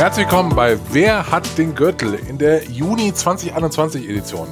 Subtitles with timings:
[0.00, 4.48] Herzlich willkommen bei Wer hat den Gürtel in der Juni 2021 Edition.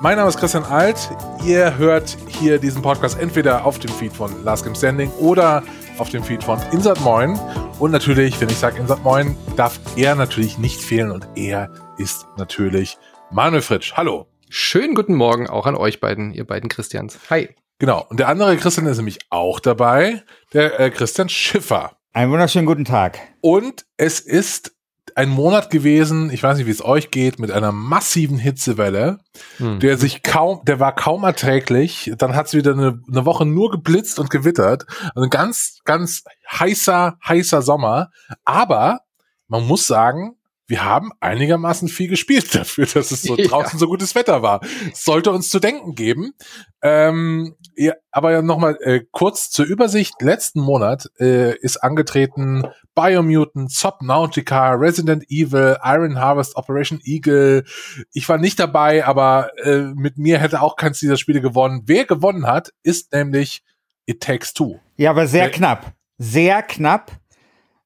[0.00, 0.96] Mein Name ist Christian Alt.
[1.44, 5.62] Ihr hört hier diesen Podcast entweder auf dem Feed von Last Game Standing oder
[5.98, 7.38] auf dem Feed von Insert Moin.
[7.78, 12.26] Und natürlich, wenn ich sage Insert Moin, darf er natürlich nicht fehlen und er ist
[12.36, 12.98] natürlich
[13.30, 13.92] Manuel Fritsch.
[13.96, 14.26] Hallo.
[14.48, 17.20] Schönen guten Morgen auch an euch beiden, ihr beiden Christians.
[17.30, 17.48] Hi.
[17.78, 18.04] Genau.
[18.08, 21.92] Und der andere Christian ist nämlich auch dabei, der äh, Christian Schiffer.
[22.16, 23.18] Einen wunderschönen guten Tag.
[23.40, 24.76] Und es ist
[25.16, 29.18] ein Monat gewesen, ich weiß nicht, wie es euch geht, mit einer massiven Hitzewelle,
[29.56, 29.80] hm.
[29.80, 32.12] der sich kaum, der war kaum erträglich.
[32.16, 34.86] Dann hat es wieder eine, eine, Woche nur geblitzt und gewittert.
[35.16, 38.10] Also ein ganz, ganz heißer, heißer Sommer.
[38.44, 39.00] Aber
[39.48, 40.36] man muss sagen,
[40.68, 43.48] wir haben einigermaßen viel gespielt dafür, dass es so ja.
[43.48, 44.60] draußen so gutes Wetter war.
[44.92, 46.32] Sollte uns zu denken geben.
[46.80, 50.14] Ähm, ja, aber nochmal äh, kurz zur Übersicht.
[50.20, 57.64] Letzten Monat äh, ist angetreten Biomutant, Subnautica, Resident Evil, Iron Harvest, Operation Eagle.
[58.12, 61.82] Ich war nicht dabei, aber äh, mit mir hätte auch keins dieser Spiele gewonnen.
[61.86, 63.62] Wer gewonnen hat, ist nämlich
[64.06, 64.78] It Takes Two.
[64.96, 65.92] Ja, aber sehr äh, knapp.
[66.18, 67.12] Sehr knapp.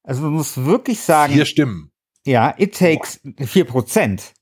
[0.03, 1.33] Also man muss wirklich sagen.
[1.33, 1.91] Vier Stimmen.
[2.25, 4.33] Ja, It Takes vier Prozent.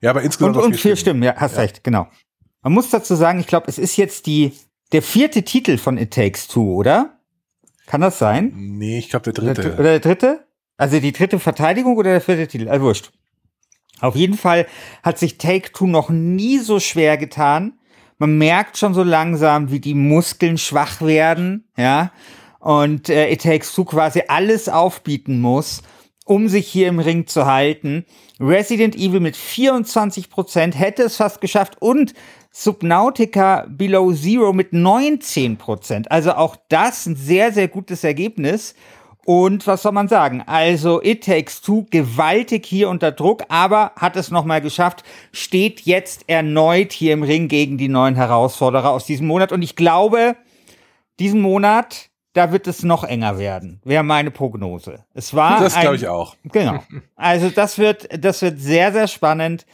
[0.00, 0.56] Ja, aber insgesamt.
[0.56, 1.22] Und, und vier Stimmen.
[1.22, 1.62] Stimmen, ja, hast ja.
[1.62, 2.08] recht, genau.
[2.64, 4.52] Man muss dazu sagen, ich glaube, es ist jetzt die,
[4.92, 7.18] der vierte Titel von It Takes Two, oder?
[7.86, 8.52] Kann das sein?
[8.56, 9.74] Nee, ich glaube der dritte.
[9.74, 10.46] Oder der dritte?
[10.78, 12.70] Also die dritte Verteidigung oder der vierte Titel?
[12.70, 13.12] Also wurscht.
[14.00, 14.66] Auf jeden Fall
[15.02, 17.74] hat sich Take Two noch nie so schwer getan.
[18.16, 22.12] Man merkt schon so langsam, wie die Muskeln schwach werden, ja.
[22.60, 25.82] Und äh, It Takes Two quasi alles aufbieten muss,
[26.24, 28.06] um sich hier im Ring zu halten.
[28.40, 32.14] Resident Evil mit 24 Prozent hätte es fast geschafft und
[32.56, 36.10] Subnautica Below Zero mit 19 Prozent.
[36.12, 38.76] Also auch das ein sehr, sehr gutes Ergebnis.
[39.26, 40.40] Und was soll man sagen?
[40.46, 46.28] Also It Takes Two gewaltig hier unter Druck, aber hat es nochmal geschafft, steht jetzt
[46.28, 49.50] erneut hier im Ring gegen die neuen Herausforderer aus diesem Monat.
[49.50, 50.36] Und ich glaube,
[51.18, 53.80] diesen Monat da wird es noch enger werden.
[53.84, 55.04] Wäre meine Prognose.
[55.14, 56.36] Es war das glaube ich auch.
[56.44, 56.80] Genau.
[57.14, 59.66] Also das wird das wird sehr sehr spannend.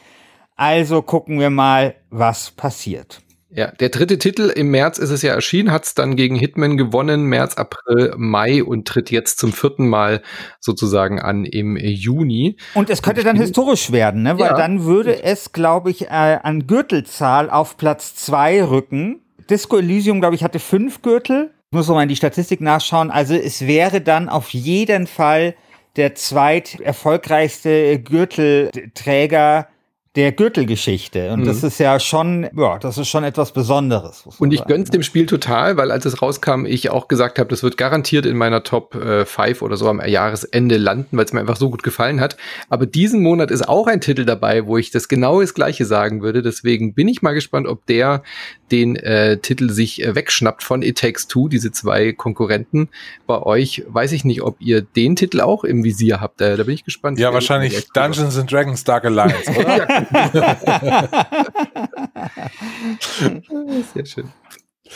[0.61, 3.23] Also gucken wir mal, was passiert.
[3.49, 6.77] Ja, der dritte Titel im März ist es ja erschienen, hat es dann gegen Hitman
[6.77, 10.21] gewonnen, März, April, Mai und tritt jetzt zum vierten Mal
[10.61, 12.59] sozusagen an im Juni.
[12.75, 14.39] Und es könnte dann historisch werden, ne?
[14.39, 14.55] weil ja.
[14.55, 19.23] dann würde es, glaube ich, äh, an Gürtelzahl auf Platz zwei rücken.
[19.49, 23.11] Disco Elysium, glaube ich, hatte fünf Gürtel muss noch mal in die Statistik nachschauen.
[23.11, 25.55] Also es wäre dann auf jeden Fall
[25.97, 29.69] der zweit erfolgreichste Gürtelträger
[30.17, 31.31] der Gürtelgeschichte.
[31.31, 31.45] Und mhm.
[31.45, 34.25] das ist ja schon, ja, das ist schon etwas Besonderes.
[34.39, 37.63] Und ich gönn's dem Spiel total, weil als es rauskam, ich auch gesagt habe, das
[37.63, 41.41] wird garantiert in meiner Top 5 äh, oder so am Jahresende landen, weil es mir
[41.41, 42.37] einfach so gut gefallen hat.
[42.69, 46.23] Aber diesen Monat ist auch ein Titel dabei, wo ich das genau das Gleiche sagen
[46.23, 46.43] würde.
[46.43, 48.25] Deswegen bin ich mal gespannt, ob der
[48.73, 52.89] den äh, Titel sich äh, wegschnappt von It Takes Two, diese zwei Konkurrenten.
[53.27, 56.41] Bei euch weiß ich nicht, ob ihr den Titel auch im Visier habt.
[56.41, 57.19] Da, da bin ich gespannt.
[57.19, 60.00] Ja, wahrscheinlich Dungeons and Dragons Dark Alliance, oder?
[63.95, 64.29] Sehr schön.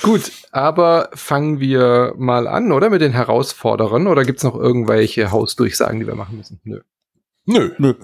[0.03, 2.91] Gut, aber fangen wir mal an, oder?
[2.91, 4.07] Mit den Herausforderern.
[4.07, 6.61] Oder gibt es noch irgendwelche Hausdurchsagen, die wir machen müssen?
[6.65, 6.81] Nö.
[7.47, 7.71] Nö.
[7.79, 7.95] Nö.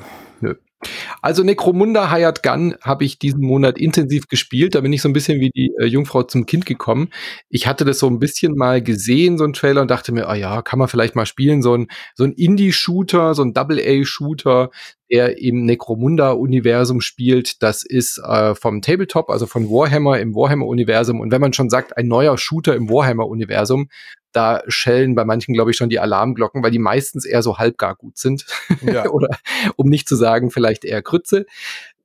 [1.21, 4.75] Also Necromunda Hired Gun habe ich diesen Monat intensiv gespielt.
[4.75, 7.11] Da bin ich so ein bisschen wie die äh, Jungfrau zum Kind gekommen.
[7.49, 10.35] Ich hatte das so ein bisschen mal gesehen, so ein Trailer, und dachte mir, ah
[10.35, 11.63] ja, kann man vielleicht mal spielen.
[11.63, 14.71] So ein, so ein Indie-Shooter, so ein Double-A-Shooter,
[15.11, 17.63] der im Necromunda-Universum spielt.
[17.63, 21.21] Das ist äh, vom Tabletop, also von Warhammer im Warhammer-Universum.
[21.21, 23.89] Und wenn man schon sagt, ein neuer Shooter im Warhammer-Universum,
[24.33, 27.97] da schellen bei manchen, glaube ich, schon die Alarmglocken, weil die meistens eher so halbgar
[27.97, 28.47] gut sind.
[28.83, 29.09] Ja.
[29.11, 29.29] Oder
[29.77, 31.47] um nicht zu sagen, vielleicht eher Krütze.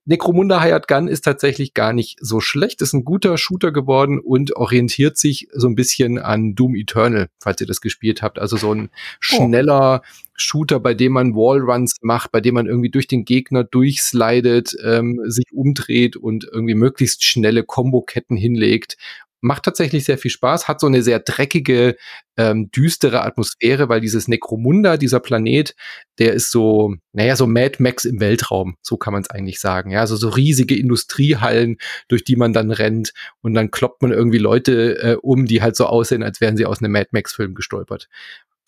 [0.07, 4.55] Necromunda Hired Gun ist tatsächlich gar nicht so schlecht, ist ein guter Shooter geworden und
[4.55, 8.37] orientiert sich so ein bisschen an Doom Eternal, falls ihr das gespielt habt.
[8.37, 8.89] Also so ein oh.
[9.19, 10.01] schneller.
[10.37, 15.21] Shooter, bei dem man Wallruns macht, bei dem man irgendwie durch den Gegner durchslidet, ähm,
[15.27, 18.97] sich umdreht und irgendwie möglichst schnelle Komboketten hinlegt
[19.45, 21.95] macht tatsächlich sehr viel Spaß, hat so eine sehr dreckige,
[22.35, 25.75] ähm, düstere Atmosphäre, weil dieses Necromunda, dieser Planet,
[26.17, 29.91] der ist so, naja, so Mad Max im Weltraum, so kann man es eigentlich sagen.
[29.91, 31.77] Ja, also so riesige Industriehallen,
[32.07, 35.75] durch die man dann rennt und dann kloppt man irgendwie Leute äh, um, die halt
[35.75, 38.09] so aussehen, als wären sie aus einem Mad Max-Film gestolpert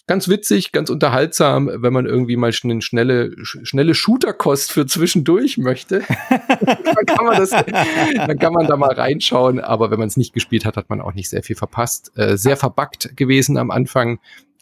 [0.08, 6.00] ganz witzig, ganz unterhaltsam, wenn man irgendwie mal eine schnelle, schnelle Shooterkost für zwischendurch möchte.
[6.30, 9.60] dann, kann man das, dann kann man da mal reinschauen.
[9.60, 12.12] Aber wenn man es nicht gespielt hat, hat man auch nicht sehr viel verpasst.
[12.16, 14.20] Äh, sehr verbuggt gewesen am Anfang,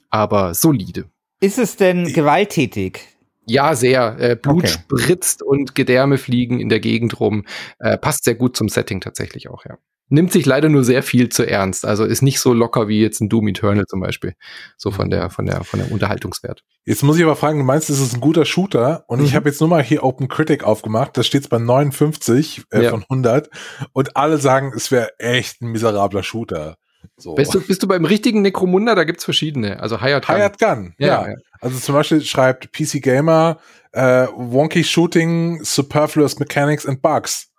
[0.10, 1.06] aber solide.
[1.40, 3.02] Ist es denn gewalttätig?
[3.48, 4.18] Ja, sehr.
[4.20, 4.68] Äh, Blut okay.
[4.68, 7.46] spritzt und Gedärme fliegen in der Gegend rum.
[7.80, 9.78] Äh, passt sehr gut zum Setting tatsächlich auch, ja.
[10.08, 11.86] Nimmt sich leider nur sehr viel zu ernst.
[11.86, 14.34] Also ist nicht so locker wie jetzt ein Doom Eternal zum Beispiel.
[14.78, 16.64] So von der, von der, von der Unterhaltungswert.
[16.86, 19.26] Jetzt muss ich aber fragen, du meinst, es ist ein guter Shooter und mhm.
[19.26, 21.18] ich habe jetzt nur mal hier Open Critic aufgemacht.
[21.18, 22.90] Da steht bei 59 äh, ja.
[22.92, 23.50] von 100
[23.94, 26.78] und alle sagen, es wäre echt ein miserabler Shooter.
[27.18, 27.36] So.
[27.36, 28.96] Bist, du, bist du beim richtigen Necromunda?
[28.96, 29.80] Da gibt's verschiedene.
[29.80, 30.36] Also Hired Gun.
[30.36, 31.08] Hired Gun, ja.
[31.08, 31.28] ja.
[31.30, 31.36] ja.
[31.62, 33.60] Also zum Beispiel schreibt PC Gamer
[33.96, 37.52] äh, Wonky Shooting, Superfluous Mechanics and Bugs.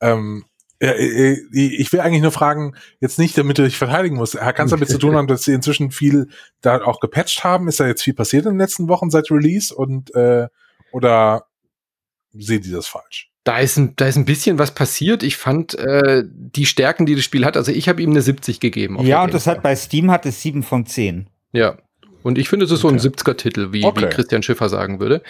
[0.00, 0.44] Ähm,
[0.92, 4.36] ich will eigentlich nur fragen, jetzt nicht, damit du dich verteidigen musst.
[4.36, 6.28] Kann es damit zu tun haben, dass sie inzwischen viel
[6.60, 7.68] da auch gepatcht haben?
[7.68, 10.48] Ist da jetzt viel passiert in den letzten Wochen seit Release und äh,
[10.92, 11.46] oder
[12.32, 13.30] sehen die das falsch?
[13.44, 15.22] Da ist, ein, da ist ein bisschen was passiert.
[15.22, 18.58] Ich fand äh, die Stärken, die das Spiel hat, also ich habe ihm eine 70
[18.58, 18.98] gegeben.
[19.04, 21.28] Ja, und das hat bei Steam hat es 7 von 10.
[21.52, 21.76] Ja,
[22.24, 24.02] und ich finde, es ist so ein 70er-Titel, wie, okay.
[24.02, 25.22] wie Christian Schiffer sagen würde.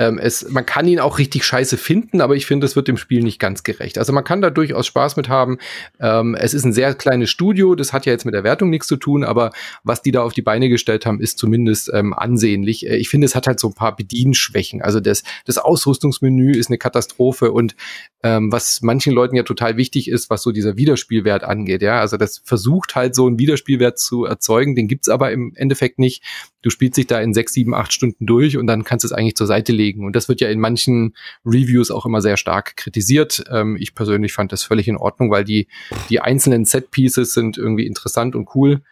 [0.00, 2.96] Ähm, es, man kann ihn auch richtig scheiße finden, aber ich finde, es wird dem
[2.96, 3.98] Spiel nicht ganz gerecht.
[3.98, 5.58] Also man kann da durchaus Spaß mit haben.
[6.00, 8.88] Ähm, es ist ein sehr kleines Studio, das hat ja jetzt mit der Wertung nichts
[8.88, 9.52] zu tun, aber
[9.84, 12.84] was die da auf die Beine gestellt haben, ist zumindest ähm, ansehnlich.
[12.84, 14.82] Äh, ich finde, es hat halt so ein paar Bedienschwächen.
[14.82, 17.76] Also das, das Ausrüstungsmenü ist eine Katastrophe und
[18.24, 21.80] ähm, was manchen Leuten ja total wichtig ist, was so dieser Wiederspielwert angeht.
[21.80, 26.00] Ja, also das versucht halt so einen Wiederspielwert zu erzeugen, den gibt's aber im Endeffekt
[26.00, 26.22] nicht
[26.62, 29.12] du spielst dich da in sechs, sieben, acht Stunden durch und dann kannst du es
[29.12, 30.04] eigentlich zur Seite legen.
[30.04, 31.14] Und das wird ja in manchen
[31.44, 33.44] Reviews auch immer sehr stark kritisiert.
[33.50, 35.68] Ähm, ich persönlich fand das völlig in Ordnung, weil die,
[36.08, 38.82] die einzelnen Set-Pieces sind irgendwie interessant und cool.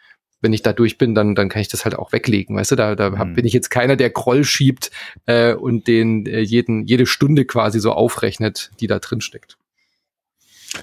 [0.41, 2.55] Wenn ich da durch bin, dann, dann kann ich das halt auch weglegen.
[2.55, 3.35] Weißt du, da, da mhm.
[3.35, 4.89] bin ich jetzt keiner, der Groll schiebt
[5.25, 9.58] äh, und den äh, jeden, jede Stunde quasi so aufrechnet, die da drin steckt.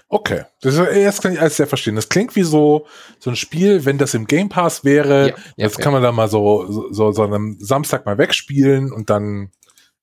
[0.08, 1.96] Okay, das, das kann ich alles sehr verstehen.
[1.96, 2.86] Das klingt wie so,
[3.18, 6.14] so ein Spiel, wenn das im Game Pass wäre, ja, das ja, kann man dann
[6.14, 9.50] mal so, so, so einem Samstag mal wegspielen und dann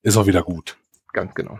[0.01, 0.77] ist auch wieder gut.
[1.11, 1.59] Ganz genau.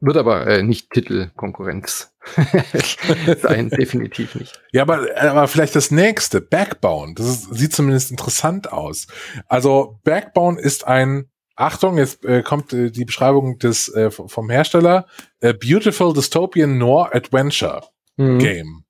[0.00, 2.12] Wird aber äh, nicht Titelkonkurrenz
[3.42, 4.60] sein, definitiv nicht.
[4.72, 9.06] Ja, aber, aber vielleicht das nächste, Backbone, das ist, sieht zumindest interessant aus.
[9.48, 15.06] Also Backbone ist ein Achtung, jetzt äh, kommt äh, die Beschreibung des äh, vom Hersteller.
[15.42, 17.82] A Beautiful Dystopian Noir Adventure
[18.16, 18.38] mhm.
[18.38, 18.84] Game.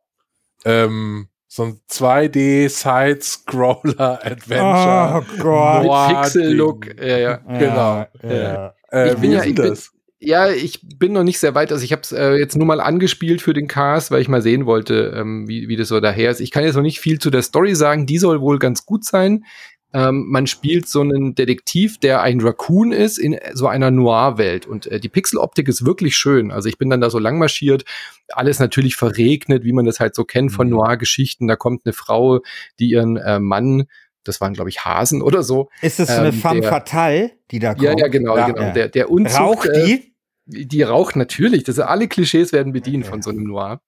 [0.65, 5.23] Ähm, so ein 2D Side Scroller Adventure.
[5.23, 6.09] Oh Gott.
[6.09, 7.01] Mit Pixel Look.
[7.01, 7.37] Ja, ja.
[7.37, 8.07] Genau.
[8.23, 8.75] Ja.
[8.91, 9.79] Äh, ich bin ja, ich bin,
[10.19, 11.71] ja, ich bin noch nicht sehr weit.
[11.71, 14.43] Also ich habe es äh, jetzt nur mal angespielt für den Cast, weil ich mal
[14.43, 16.41] sehen wollte, ähm, wie, wie das so daher ist.
[16.41, 18.07] Ich kann jetzt noch nicht viel zu der Story sagen.
[18.07, 19.45] Die soll wohl ganz gut sein.
[19.95, 24.67] Ähm, man spielt so einen Detektiv, der ein Raccoon ist in so einer Noir-Welt.
[24.67, 26.51] Und äh, die Pixeloptik ist wirklich schön.
[26.51, 27.85] Also ich bin dann da so lang marschiert,
[28.29, 30.75] alles natürlich verregnet, wie man das halt so kennt von mhm.
[30.75, 31.47] Noir-Geschichten.
[31.47, 32.41] Da kommt eine Frau,
[32.79, 33.85] die ihren äh, Mann
[34.25, 35.69] das waren, glaube ich, Hasen oder so.
[35.83, 37.85] Ist das so eine ähm, femme der, fatale, die da kommt?
[37.85, 38.63] Ja, ja, genau, ja, genau.
[38.63, 38.73] Ja.
[38.73, 40.15] Der, der Unzug, Raucht die?
[40.51, 41.65] Äh, die raucht natürlich.
[41.65, 43.11] Das, alle Klischees werden bedient okay.
[43.11, 43.81] von so einem Noir.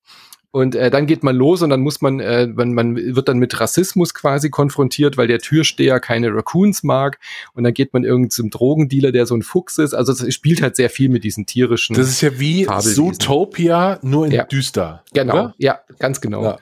[0.57, 3.37] Und äh, dann geht man los und dann muss man, äh, man, man wird dann
[3.37, 7.19] mit Rassismus quasi konfrontiert, weil der Türsteher keine Raccoons mag.
[7.53, 9.93] Und dann geht man irgendwie zum Drogendealer, der so ein Fuchs ist.
[9.93, 11.95] Also es spielt halt sehr viel mit diesen tierischen.
[11.95, 14.45] Das ist ja wie Zootopia, nur in ja.
[14.45, 15.05] düster.
[15.13, 15.55] Genau, oder?
[15.59, 16.43] ja, ganz genau.
[16.43, 16.59] Ja.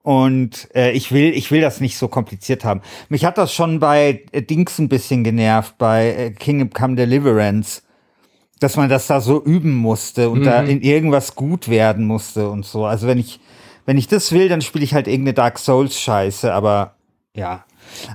[0.03, 2.83] Und äh, ich will, ich will das nicht so kompliziert haben.
[3.09, 7.81] Mich hat das schon bei äh, Dings ein bisschen genervt, bei äh, Kingdom Come Deliverance
[8.64, 10.44] dass man das da so üben musste und mhm.
[10.44, 12.87] da in irgendwas gut werden musste und so.
[12.87, 13.38] Also wenn ich,
[13.85, 16.94] wenn ich das will, dann spiele ich halt irgendeine Dark Souls Scheiße, aber
[17.37, 17.66] ja.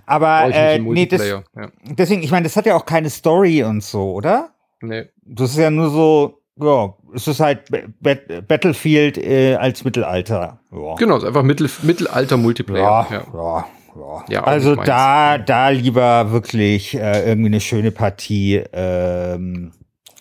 [0.07, 1.43] Aber äh, nee, das, ja.
[1.83, 4.49] deswegen, ich meine, das hat ja auch keine Story und so, oder?
[4.81, 5.05] Nee.
[5.23, 7.69] Das ist ja nur so ja, es ist halt
[8.01, 10.59] Battlefield äh, als Mittelalter.
[10.71, 10.95] Ja.
[10.95, 13.07] Genau, es ist einfach Mittel, Mittelalter-Multiplayer.
[13.09, 13.21] Ja.
[13.33, 13.65] ja.
[13.95, 14.25] Ja.
[14.27, 19.71] ja also da, da lieber wirklich äh, irgendwie eine schöne Partie ähm,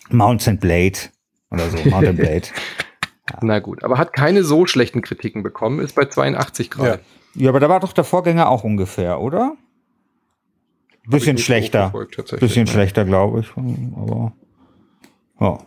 [0.09, 0.97] Mountain Blade
[1.51, 2.47] oder so, Mountain Blade.
[3.29, 3.39] Ja.
[3.41, 7.01] Na gut, aber hat keine so schlechten Kritiken bekommen, ist bei 82 Grad.
[7.35, 9.55] Ja, ja aber da war doch der Vorgänger auch ungefähr, oder?
[11.07, 11.91] Bisschen schlechter.
[12.39, 12.71] Bisschen ja.
[12.71, 13.51] schlechter, glaube ich.
[13.95, 14.33] Aber
[15.39, 15.57] ja.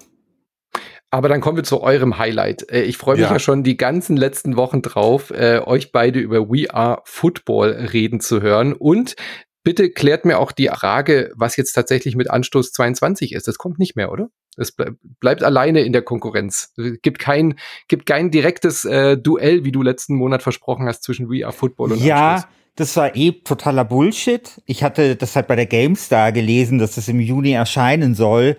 [1.10, 2.70] Aber dann kommen wir zu eurem Highlight.
[2.70, 3.32] Äh, ich freue mich ja.
[3.32, 3.38] ja.
[3.38, 8.40] schon die ganzen letzten Wochen drauf, äh, euch beide über We Are Football reden zu
[8.40, 8.72] hören.
[8.72, 9.14] Und
[9.62, 13.48] bitte klärt mir auch die Frage, was jetzt tatsächlich mit Anstoß 22 ist.
[13.48, 14.28] Das kommt nicht mehr, oder?
[14.56, 16.72] Es ble bleibt alleine in der Konkurrenz.
[16.76, 17.54] Es gibt kein,
[17.88, 21.92] gibt kein direktes äh, Duell, wie du letzten Monat versprochen hast, zwischen We Are Football
[21.92, 22.34] und ja.
[22.34, 22.50] Anstoß.
[22.74, 24.62] Das war eh totaler Bullshit.
[24.64, 28.56] Ich hatte das halt bei der GameStar gelesen, dass das im Juni erscheinen soll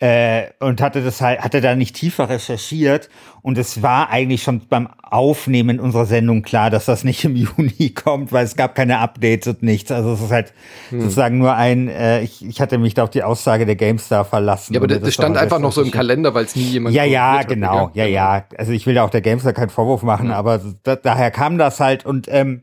[0.00, 3.10] äh, und hatte das halt, hatte da nicht tiefer recherchiert.
[3.42, 7.90] Und es war eigentlich schon beim Aufnehmen unserer Sendung klar, dass das nicht im Juni
[7.90, 9.92] kommt, weil es gab keine Updates und nichts.
[9.92, 10.54] Also es ist halt
[10.88, 11.02] hm.
[11.02, 14.72] sozusagen nur ein, äh, ich, ich hatte mich da auf die Aussage der GameStar verlassen.
[14.72, 17.04] Ja, aber das, das stand einfach noch so im Kalender, weil es nie jemand Ja,
[17.04, 18.44] ja, genau, hat, ja, ja.
[18.56, 20.36] Also ich will da auch der GameStar keinen Vorwurf machen, ja.
[20.36, 22.62] aber da, daher kam das halt und ähm,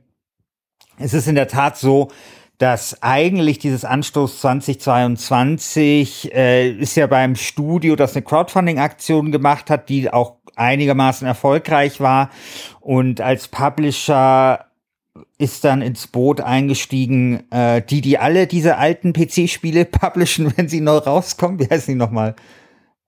[0.98, 2.10] es ist in der Tat so,
[2.58, 9.90] dass eigentlich dieses Anstoß 2022 äh, ist ja beim Studio, das eine Crowdfunding-Aktion gemacht hat,
[9.90, 12.32] die auch einigermaßen erfolgreich war.
[12.82, 14.66] Und als Publisher
[15.38, 20.82] ist dann ins Boot eingestiegen, äh, die, die alle diese alten PC-Spiele publishen, wenn sie
[20.82, 21.60] neu rauskommen.
[21.60, 22.36] Wie heißen die nochmal?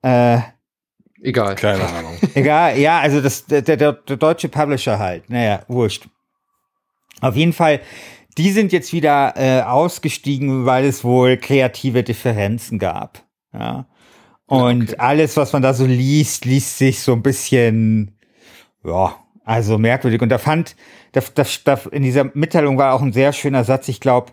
[0.04, 0.40] Äh,
[1.22, 1.56] Egal.
[1.56, 2.18] Keine Ahnung.
[2.36, 5.30] Egal, ja, also das, der, der, der deutsche Publisher halt.
[5.30, 6.08] Naja, wurscht.
[7.20, 7.82] Auf jeden Fall
[8.40, 13.26] die sind jetzt wieder äh, ausgestiegen, weil es wohl kreative Differenzen gab.
[13.54, 13.86] Ja.
[14.46, 14.96] Und okay.
[14.98, 18.18] alles, was man da so liest, liest sich so ein bisschen,
[18.86, 20.22] ja, also merkwürdig.
[20.22, 20.78] Und da fand,
[21.12, 24.32] da, da, da, in dieser Mitteilung war auch ein sehr schöner Satz, ich glaube,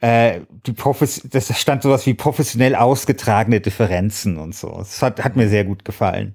[0.00, 4.68] äh, die Profes das stand sowas wie professionell ausgetragene Differenzen und so.
[4.78, 6.34] Das hat, hat mir sehr gut gefallen.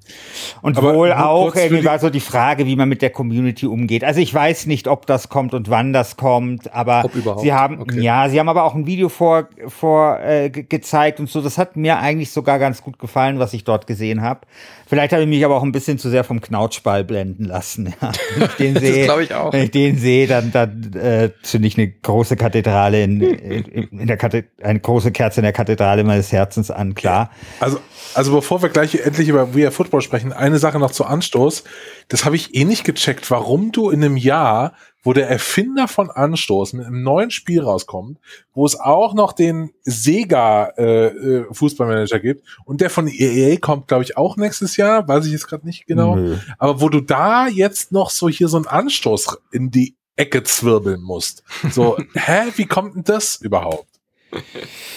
[0.62, 4.04] Und Aber wohl auch irgendwie war so die Frage, wie man mit der Community umgeht.
[4.04, 8.02] Also ich weiß nicht, ob das kommt und wann das kommt, aber sie haben okay.
[8.02, 11.42] ja, sie haben aber auch ein Video vor vor äh, gezeigt und so.
[11.42, 14.42] Das hat mir eigentlich sogar ganz gut gefallen, was ich dort gesehen habe.
[14.86, 17.94] Vielleicht habe ich mich aber auch ein bisschen zu sehr vom Knautschball blenden lassen.
[18.04, 18.12] Ja.
[18.36, 22.36] Wenn ich den sehe, wenn ich den sehe, dann, dann äh, zünde ich eine große
[22.36, 23.22] Kathedrale in,
[23.54, 27.30] in, der Kathed eine große Kerze in der Kathedrale meines Herzens an, klar.
[27.60, 27.80] Also,
[28.14, 31.64] also bevor wir gleich endlich über We Are Football sprechen, eine Sache noch zu Anstoß.
[32.08, 36.10] Das habe ich eh nicht gecheckt, warum du in einem Jahr wo der Erfinder von
[36.10, 38.20] Anstoß mit einem neuen Spiel rauskommt,
[38.54, 43.90] wo es auch noch den Sega äh, äh Fußballmanager gibt und der von EA kommt,
[43.90, 46.38] glaube ich, auch nächstes Jahr, weiß ich jetzt gerade nicht genau, Nö.
[46.58, 51.02] aber wo du da jetzt noch so hier so einen Anstoß in die Ecke zwirbeln
[51.02, 51.44] musst.
[51.70, 53.88] So, hä, wie kommt denn das überhaupt?
[54.32, 54.42] Das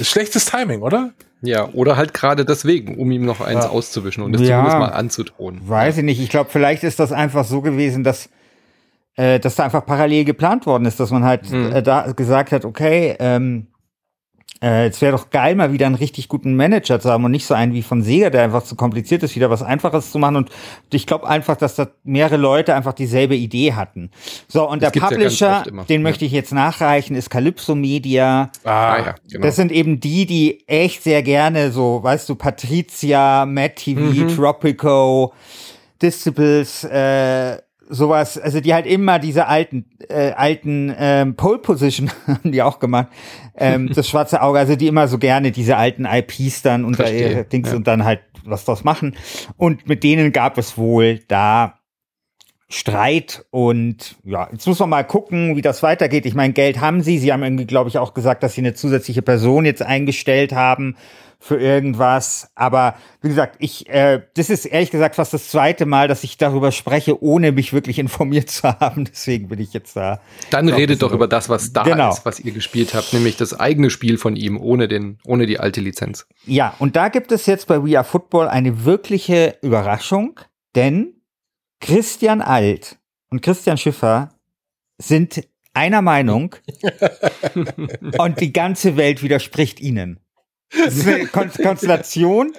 [0.01, 1.13] ist schlechtes Timing, oder?
[1.43, 3.71] Ja, oder halt gerade deswegen, um ihm noch eins ja.
[3.71, 5.69] auszuwischen und das ja, zumindest mal anzudrohen.
[5.69, 6.21] Weiß ich nicht.
[6.21, 8.31] Ich glaube, vielleicht ist das einfach so gewesen, dass
[9.17, 11.73] äh, dass da einfach parallel geplant worden ist, dass man halt mhm.
[11.73, 13.69] äh, da gesagt hat, okay, ähm,
[14.63, 17.47] äh, es wäre doch geil, mal wieder einen richtig guten Manager zu haben und nicht
[17.47, 20.37] so einen wie von Sega, der einfach zu kompliziert ist, wieder was Einfaches zu machen.
[20.37, 20.51] Und
[20.91, 24.11] ich glaube einfach, dass da mehrere Leute einfach dieselbe Idee hatten.
[24.49, 26.03] So, und das der Publisher, ja den ja.
[26.03, 28.51] möchte ich jetzt nachreichen, ist Calypso Media.
[28.65, 29.47] Ah, ja, genau.
[29.47, 34.29] Das sind eben die, die echt sehr gerne so, weißt du, Patricia, Matt TV, mhm.
[34.35, 35.33] Tropico,
[36.01, 37.59] Disciples, äh,
[37.89, 42.79] sowas, also die halt immer diese alten, äh, alten ähm, Pole Position haben die auch
[42.79, 43.09] gemacht,
[43.57, 47.31] ähm, das schwarze Auge, also die immer so gerne diese alten IPs dann unter Verstehe,
[47.31, 47.77] ihre Dings ja.
[47.77, 49.17] und dann halt was draus machen.
[49.57, 51.81] Und mit denen gab es wohl da
[52.69, 56.27] Streit und ja, jetzt muss man mal gucken, wie das weitergeht.
[56.27, 57.19] Ich meine, Geld haben sie.
[57.19, 60.97] Sie haben irgendwie, glaube ich, auch gesagt, dass sie eine zusätzliche Person jetzt eingestellt haben
[61.39, 62.51] für irgendwas.
[62.55, 66.37] Aber wie gesagt, ich, äh, das ist ehrlich gesagt fast das zweite Mal, dass ich
[66.37, 69.05] darüber spreche, ohne mich wirklich informiert zu haben.
[69.05, 70.21] Deswegen bin ich jetzt da.
[70.51, 72.11] Dann redet doch über das, was da genau.
[72.11, 75.61] ist, was ihr gespielt habt, nämlich das eigene Spiel von ihm, ohne den, ohne die
[75.61, 76.27] alte Lizenz.
[76.45, 80.41] Ja, und da gibt es jetzt bei We Are Football eine wirkliche Überraschung,
[80.75, 81.15] denn
[81.81, 82.99] Christian Alt
[83.31, 84.31] und Christian Schiffer
[84.99, 86.57] sind einer Meinung
[88.19, 90.21] und die ganze Welt widerspricht ihnen.
[90.71, 92.53] Das ist eine Konstellation,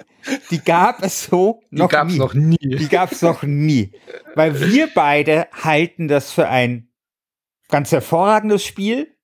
[0.50, 2.18] die gab es so noch die gab's nie.
[2.18, 2.58] noch nie.
[2.58, 3.92] Die gab es noch nie.
[4.34, 6.88] Weil wir beide halten das für ein
[7.68, 9.14] ganz hervorragendes Spiel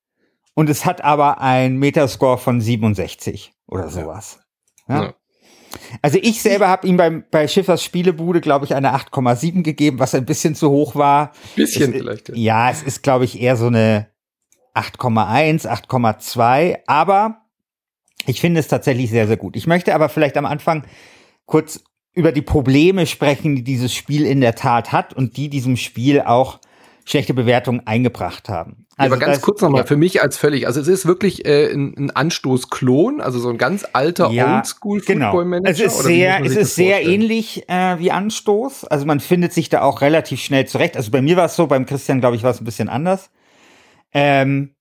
[0.55, 4.41] und es hat aber ein Metascore von 67 oder sowas.
[4.89, 5.03] Ja.
[5.05, 5.15] ja.
[6.03, 10.15] Also ich selber habe ihm beim, bei Schiffers Spielebude, glaube ich, eine 8,7 gegeben, was
[10.15, 11.33] ein bisschen zu hoch war.
[11.57, 12.29] Bisschen es, vielleicht.
[12.29, 12.35] Ja.
[12.35, 14.09] ja, es ist, glaube ich, eher so eine
[14.75, 17.44] 8,1, 8,2, aber
[18.27, 19.57] ich finde es tatsächlich sehr, sehr gut.
[19.57, 20.85] Ich möchte aber vielleicht am Anfang
[21.47, 21.83] kurz
[22.15, 26.21] über die Probleme sprechen, die dieses Spiel in der Tat hat und die diesem Spiel
[26.21, 26.61] auch
[27.05, 28.87] schlechte Bewertungen eingebracht haben.
[28.97, 29.87] Also ja, aber ganz kurz nochmal, ja.
[29.87, 33.59] für mich als völlig, also es ist wirklich äh, ein, ein Anstoß-Klon, also so ein
[33.59, 35.73] ganz alter ja, Oldschool-Football-Manager.
[35.73, 35.87] Genau.
[35.87, 38.85] Es ist sehr, es ist sehr ähnlich äh, wie Anstoß.
[38.85, 40.97] Also man findet sich da auch relativ schnell zurecht.
[40.97, 43.31] Also bei mir war es so, beim Christian, glaube ich, war es ein bisschen anders.
[44.13, 44.74] Ähm,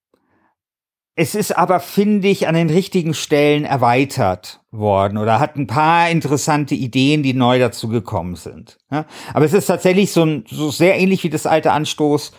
[1.16, 6.10] es ist aber, finde ich, an den richtigen Stellen erweitert worden oder hat ein paar
[6.10, 8.80] interessante Ideen, die neu dazu gekommen sind.
[8.92, 9.06] Ja?
[9.34, 12.32] Aber es ist tatsächlich so, ein, so sehr ähnlich wie das alte Anstoß.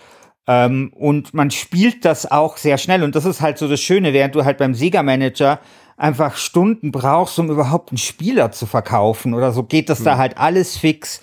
[0.47, 3.05] Ähm, und man spielt das auch sehr schnell.
[3.05, 5.61] Und das ist halt so das Schöne, während du halt beim Sega-Manager
[5.97, 10.05] einfach Stunden brauchst, um überhaupt einen Spieler zu verkaufen oder so, geht das mhm.
[10.05, 11.23] da halt alles fix.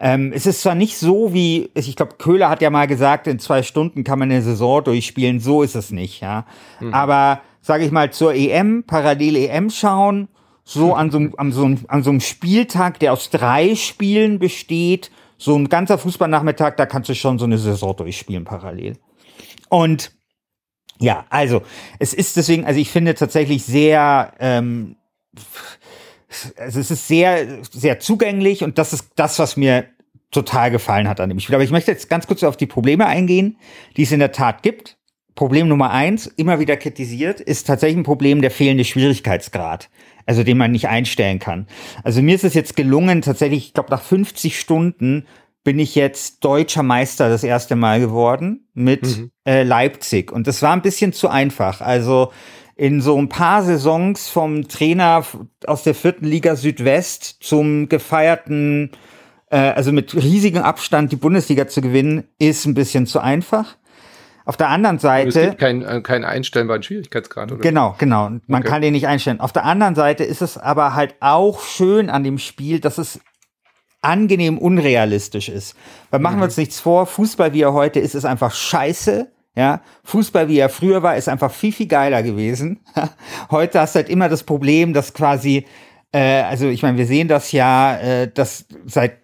[0.00, 3.38] Ähm, es ist zwar nicht so wie, ich glaube, Köhler hat ja mal gesagt, in
[3.38, 6.46] zwei Stunden kann man eine Saison durchspielen, so ist es nicht, ja.
[6.80, 6.94] Mhm.
[6.94, 10.28] Aber, sage ich mal, zur EM, parallel EM schauen,
[10.64, 15.56] so an so, an, so, an so einem Spieltag, der aus drei Spielen besteht, so
[15.56, 18.96] ein ganzer Fußballnachmittag, da kannst du schon so eine Saison durchspielen parallel.
[19.68, 20.12] Und
[21.00, 21.62] ja, also
[21.98, 24.96] es ist deswegen, also ich finde tatsächlich sehr, ähm,
[26.56, 29.86] also es ist sehr, sehr zugänglich und das ist das, was mir
[30.30, 31.54] total gefallen hat an dem Spiel.
[31.54, 33.56] Aber ich möchte jetzt ganz kurz auf die Probleme eingehen,
[33.96, 34.98] die es in der Tat gibt.
[35.34, 39.90] Problem Nummer eins, immer wieder kritisiert, ist tatsächlich ein Problem der fehlende Schwierigkeitsgrad,
[40.26, 41.66] also den man nicht einstellen kann.
[42.04, 45.26] Also mir ist es jetzt gelungen, tatsächlich, ich glaube, nach 50 Stunden
[45.64, 49.30] bin ich jetzt deutscher Meister das erste Mal geworden mit mhm.
[49.46, 50.30] äh, Leipzig.
[50.30, 51.80] Und das war ein bisschen zu einfach.
[51.80, 52.30] Also
[52.76, 55.24] in so ein paar Saisons vom Trainer
[55.66, 58.90] aus der vierten Liga Südwest zum gefeierten,
[59.50, 63.76] äh, also mit riesigem Abstand die Bundesliga zu gewinnen, ist ein bisschen zu einfach.
[64.46, 65.28] Auf der anderen Seite.
[65.28, 67.60] Es gibt keinen äh, kein einstellbaren Schwierigkeitsgrad, oder?
[67.62, 68.30] Genau, genau.
[68.46, 68.68] Man okay.
[68.68, 69.40] kann den nicht einstellen.
[69.40, 73.20] Auf der anderen Seite ist es aber halt auch schön an dem Spiel, dass es
[74.02, 75.74] angenehm unrealistisch ist.
[76.10, 76.40] Weil machen mhm.
[76.40, 79.30] wir uns nichts vor, Fußball wie er heute ist, ist einfach scheiße.
[79.56, 82.80] Ja, Fußball, wie er früher war, ist einfach viel, viel geiler gewesen.
[83.50, 85.66] Heute hast du halt immer das Problem, dass quasi,
[86.12, 89.23] äh, also ich meine, wir sehen das ja, äh, dass seit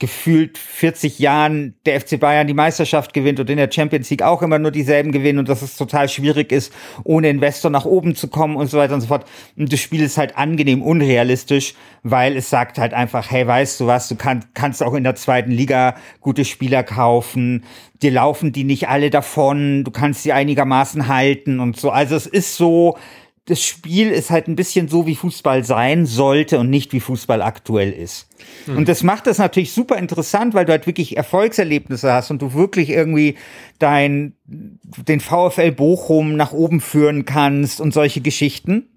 [0.00, 4.42] gefühlt 40 Jahren der FC Bayern die Meisterschaft gewinnt und in der Champions League auch
[4.42, 6.72] immer nur dieselben gewinnen und dass es total schwierig ist,
[7.04, 9.24] ohne Investor nach oben zu kommen und so weiter und so fort.
[9.56, 13.86] Und das Spiel ist halt angenehm unrealistisch, weil es sagt halt einfach, hey, weißt du
[13.86, 17.64] was, du kann, kannst auch in der zweiten Liga gute Spieler kaufen,
[18.02, 21.90] dir laufen die nicht alle davon, du kannst sie einigermaßen halten und so.
[21.90, 22.98] Also es ist so,
[23.46, 27.42] das Spiel ist halt ein bisschen so, wie Fußball sein sollte und nicht wie Fußball
[27.42, 28.28] aktuell ist.
[28.66, 28.78] Mhm.
[28.78, 32.54] Und das macht das natürlich super interessant, weil du halt wirklich Erfolgserlebnisse hast und du
[32.54, 33.36] wirklich irgendwie
[33.78, 38.88] dein, den VfL Bochum nach oben führen kannst und solche Geschichten.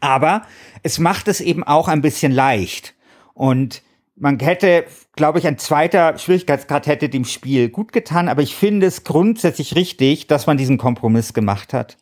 [0.00, 0.42] Aber
[0.82, 2.94] es macht es eben auch ein bisschen leicht.
[3.32, 3.82] Und
[4.14, 4.84] man hätte,
[5.16, 9.74] glaube ich, ein zweiter Schwierigkeitsgrad hätte dem Spiel gut getan, aber ich finde es grundsätzlich
[9.74, 11.96] richtig, dass man diesen Kompromiss gemacht hat.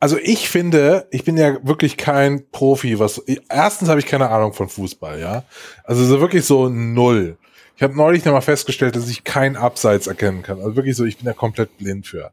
[0.00, 4.52] Also ich finde, ich bin ja wirklich kein Profi, was erstens habe ich keine Ahnung
[4.52, 5.44] von Fußball, ja.
[5.84, 7.38] Also so wirklich so null.
[7.76, 10.58] Ich habe neulich nochmal festgestellt, dass ich kein Abseits erkennen kann.
[10.58, 12.30] Also wirklich so, ich bin ja komplett blind für.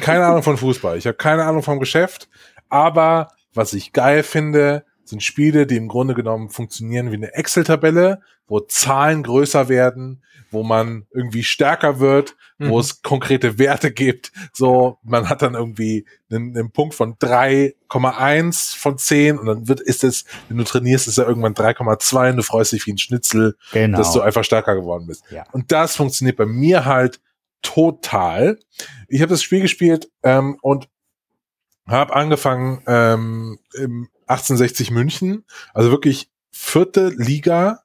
[0.00, 0.96] Keine Ahnung von Fußball.
[0.96, 2.28] Ich habe keine Ahnung vom Geschäft,
[2.68, 8.22] aber was ich geil finde, sind Spiele, die im Grunde genommen funktionieren wie eine Excel-Tabelle,
[8.46, 12.80] wo Zahlen größer werden, wo man irgendwie stärker wird, wo mhm.
[12.80, 14.32] es konkrete Werte gibt.
[14.52, 19.80] So, man hat dann irgendwie einen, einen Punkt von 3,1 von 10 und dann wird,
[19.80, 22.98] ist es, wenn du trainierst, ist er irgendwann 3,2 und du freust dich wie ein
[22.98, 23.98] Schnitzel, genau.
[23.98, 25.22] dass du einfach stärker geworden bist.
[25.30, 25.44] Ja.
[25.52, 27.20] Und das funktioniert bei mir halt
[27.62, 28.58] total.
[29.08, 30.88] Ich habe das Spiel gespielt ähm, und
[31.86, 37.82] habe angefangen ähm, im 1860 München, also wirklich vierte Liga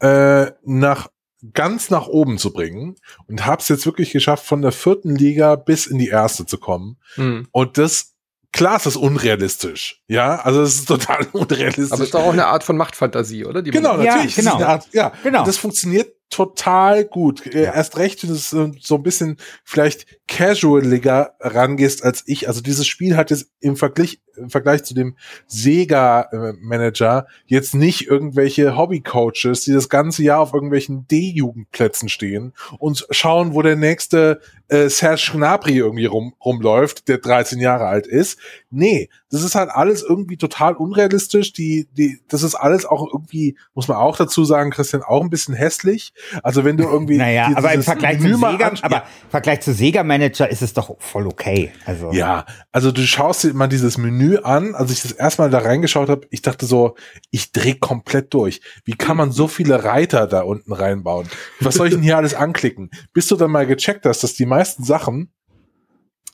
[0.00, 1.08] äh, nach
[1.54, 5.56] ganz nach oben zu bringen und habe es jetzt wirklich geschafft, von der vierten Liga
[5.56, 6.98] bis in die erste zu kommen.
[7.16, 7.48] Mhm.
[7.50, 8.14] Und das,
[8.52, 10.02] klar, es ist unrealistisch.
[10.06, 11.90] Ja, also es ist total unrealistisch.
[11.90, 13.62] Aber es ist doch auch eine Art von Machtfantasie, oder?
[13.62, 14.36] Die genau, natürlich.
[14.36, 14.64] Ja, genau.
[14.64, 15.40] Art, ja, genau.
[15.40, 17.44] Und das funktioniert total gut.
[17.52, 17.74] Ja.
[17.74, 22.48] Erst recht, wenn es so ein bisschen vielleicht casualiger rangehst als ich.
[22.48, 25.14] Also dieses Spiel hat jetzt im Vergleich, im Vergleich zu dem
[25.46, 33.52] Sega-Manager jetzt nicht irgendwelche Hobby-Coaches, die das ganze Jahr auf irgendwelchen D-Jugendplätzen stehen und schauen,
[33.52, 38.38] wo der nächste äh, Serge Gnabry irgendwie rum, rumläuft, der 13 Jahre alt ist.
[38.70, 41.52] Nee, das ist halt alles irgendwie total unrealistisch.
[41.52, 45.28] Die, die, das ist alles auch irgendwie, muss man auch dazu sagen, Christian, auch ein
[45.28, 46.14] bisschen hässlich.
[46.42, 47.16] Also wenn du irgendwie.
[47.18, 49.06] naja, aber im Vergleich zu Sega, aber ja.
[49.28, 51.72] Vergleich zu Sega Manager ist es doch voll okay.
[51.84, 52.12] Also.
[52.12, 54.74] Ja, also du schaust dir mal dieses Menü an.
[54.74, 56.94] Als ich das erstmal da reingeschaut habe, ich dachte so,
[57.30, 58.60] ich dreh komplett durch.
[58.84, 61.28] Wie kann man so viele Reiter da unten reinbauen?
[61.60, 62.90] Was soll ich denn hier alles anklicken?
[63.12, 65.32] Bis du dann mal gecheckt hast, dass die meisten Sachen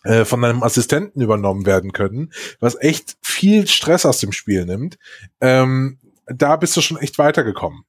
[0.05, 4.99] äh, von einem Assistenten übernommen werden können, was echt viel Stress aus dem Spiel nimmt,
[5.41, 7.85] ähm, da bist du schon echt weitergekommen.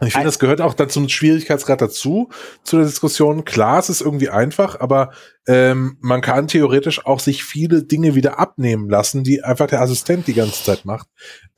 [0.00, 0.06] Ja.
[0.06, 2.30] Ich finde, das gehört auch dazu ein Schwierigkeitsgrad dazu,
[2.62, 3.44] zu der Diskussion.
[3.44, 5.12] Klar, es ist irgendwie einfach, aber
[5.46, 10.26] ähm, man kann theoretisch auch sich viele Dinge wieder abnehmen lassen, die einfach der Assistent
[10.26, 11.08] die ganze Zeit macht.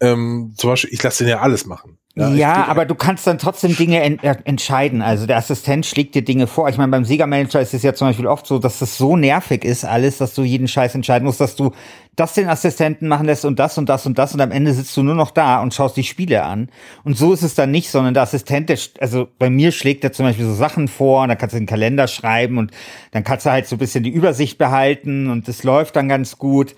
[0.01, 1.99] Ähm, zum Beispiel, ich lasse den ja alles machen.
[2.17, 5.03] Ja, ja aber du kannst dann trotzdem Dinge en äh, entscheiden.
[5.03, 6.67] Also der Assistent schlägt dir Dinge vor.
[6.71, 9.65] Ich meine, beim Siegermanager ist es ja zum Beispiel oft so, dass das so nervig
[9.65, 11.73] ist, alles, dass du jeden Scheiß entscheiden musst, dass du
[12.17, 14.97] das den Assistenten machen lässt und das und das und das und am Ende sitzt
[14.97, 16.71] du nur noch da und schaust die Spiele an.
[17.05, 20.13] Und so ist es dann nicht, sondern der Assistent, der, also bei mir schlägt er
[20.13, 22.71] zum Beispiel so Sachen vor und dann kannst du den Kalender schreiben und
[23.11, 26.39] dann kannst du halt so ein bisschen die Übersicht behalten und das läuft dann ganz
[26.39, 26.75] gut.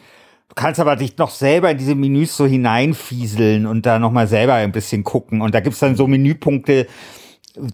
[0.59, 4.55] Du kannst aber dich noch selber in diese Menüs so hineinfieseln und da nochmal selber
[4.55, 5.41] ein bisschen gucken.
[5.41, 6.89] Und da gibt's dann so Menüpunkte,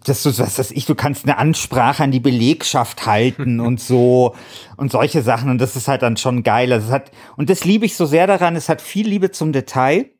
[0.05, 4.35] dass du, was weiß ich, du kannst eine Ansprache an die Belegschaft halten und so
[4.77, 5.49] und solche Sachen.
[5.49, 6.70] Und das ist halt dann schon geil.
[6.75, 9.53] Also es hat, und das liebe ich so sehr daran, es hat viel Liebe zum
[9.53, 10.11] Detail.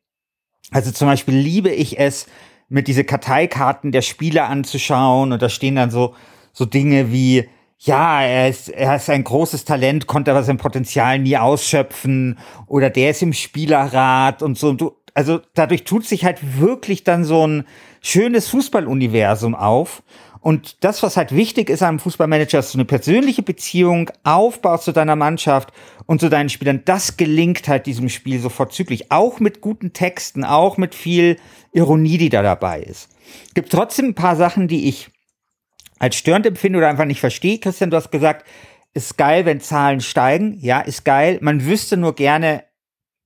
[0.70, 2.29] Also zum Beispiel liebe ich es,
[2.70, 6.14] mit diese Karteikarten der Spieler anzuschauen und da stehen dann so,
[6.55, 7.46] so Dinge wie,
[7.85, 12.88] ja, er ist, er ist ein großes Talent, konnte aber sein Potenzial nie ausschöpfen oder
[12.88, 14.97] der ist im Spielerrat und so.
[15.12, 17.66] Also dadurch tut sich halt wirklich dann so ein
[18.01, 20.03] schönes Fußballuniversum auf.
[20.40, 24.92] Und das, was halt wichtig ist am Fußballmanager, ist so eine persönliche Beziehung aufbaust zu
[24.92, 25.73] deiner Mannschaft
[26.07, 26.83] und zu deinen Spielern.
[26.85, 29.11] Das gelingt halt diesem Spiel so vorzüglich.
[29.11, 31.37] Auch mit guten Texten, auch mit viel
[31.73, 33.09] Ironie, die da dabei ist.
[33.55, 35.11] Gibt trotzdem ein paar Sachen, die ich
[35.98, 37.59] als störend empfinde oder einfach nicht verstehe.
[37.59, 38.46] Christian, du hast gesagt,
[38.92, 40.59] ist geil, wenn Zahlen steigen.
[40.61, 41.38] Ja, ist geil.
[41.40, 42.64] Man wüsste nur gerne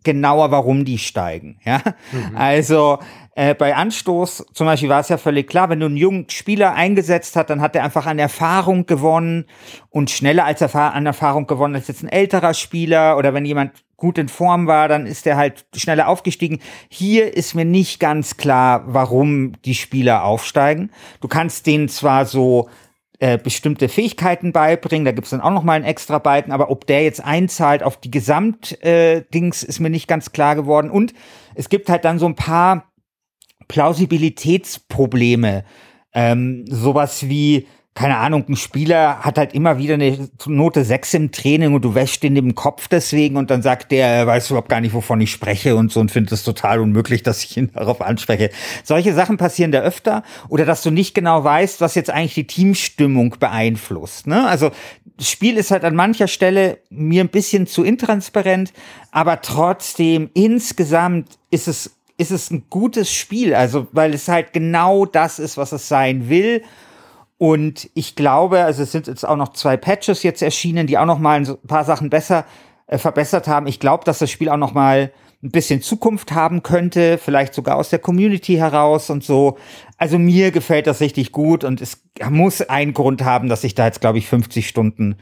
[0.04, 1.60] genauer, warum die steigen.
[1.64, 2.36] Ja, mhm.
[2.36, 2.98] also
[3.38, 6.74] äh, bei Anstoß zum Beispiel war es ja völlig klar, wenn du einen jungen Spieler
[6.74, 9.44] eingesetzt hast, dann hat er einfach an Erfahrung gewonnen
[9.90, 13.84] und schneller als Erfahr an Erfahrung gewonnen als jetzt ein älterer Spieler oder wenn jemand
[13.96, 16.58] gut in Form war, dann ist er halt schneller aufgestiegen.
[16.88, 20.90] Hier ist mir nicht ganz klar, warum die Spieler aufsteigen.
[21.20, 22.68] Du kannst denen zwar so
[23.20, 26.88] äh, bestimmte Fähigkeiten beibringen, da gibt's dann auch noch mal einen extra Balken, aber ob
[26.88, 30.90] der jetzt einzahlt auf die Gesamtdings, äh, ist mir nicht ganz klar geworden.
[30.90, 31.14] Und
[31.54, 32.87] es gibt halt dann so ein paar
[33.68, 35.64] Plausibilitätsprobleme.
[36.14, 41.32] Ähm, sowas wie, keine Ahnung, ein Spieler hat halt immer wieder eine Note 6 im
[41.32, 44.68] Training und du wäschst ihn im Kopf deswegen und dann sagt der, er weiß überhaupt
[44.68, 47.70] gar nicht, wovon ich spreche und so und findet es total unmöglich, dass ich ihn
[47.74, 48.50] darauf anspreche.
[48.84, 52.46] Solche Sachen passieren da öfter oder dass du nicht genau weißt, was jetzt eigentlich die
[52.46, 54.28] Teamstimmung beeinflusst.
[54.28, 54.46] Ne?
[54.46, 54.70] Also
[55.16, 58.72] das Spiel ist halt an mancher Stelle mir ein bisschen zu intransparent,
[59.10, 65.06] aber trotzdem insgesamt ist es ist es ein gutes Spiel, also weil es halt genau
[65.06, 66.62] das ist, was es sein will
[67.38, 71.06] und ich glaube, also es sind jetzt auch noch zwei Patches jetzt erschienen, die auch
[71.06, 72.44] noch mal ein paar Sachen besser
[72.88, 73.68] äh, verbessert haben.
[73.68, 77.76] Ich glaube, dass das Spiel auch noch mal ein bisschen Zukunft haben könnte, vielleicht sogar
[77.76, 79.56] aus der Community heraus und so.
[79.96, 83.86] Also mir gefällt das richtig gut und es muss einen Grund haben, dass ich da
[83.86, 85.16] jetzt, glaube ich, 50 Stunden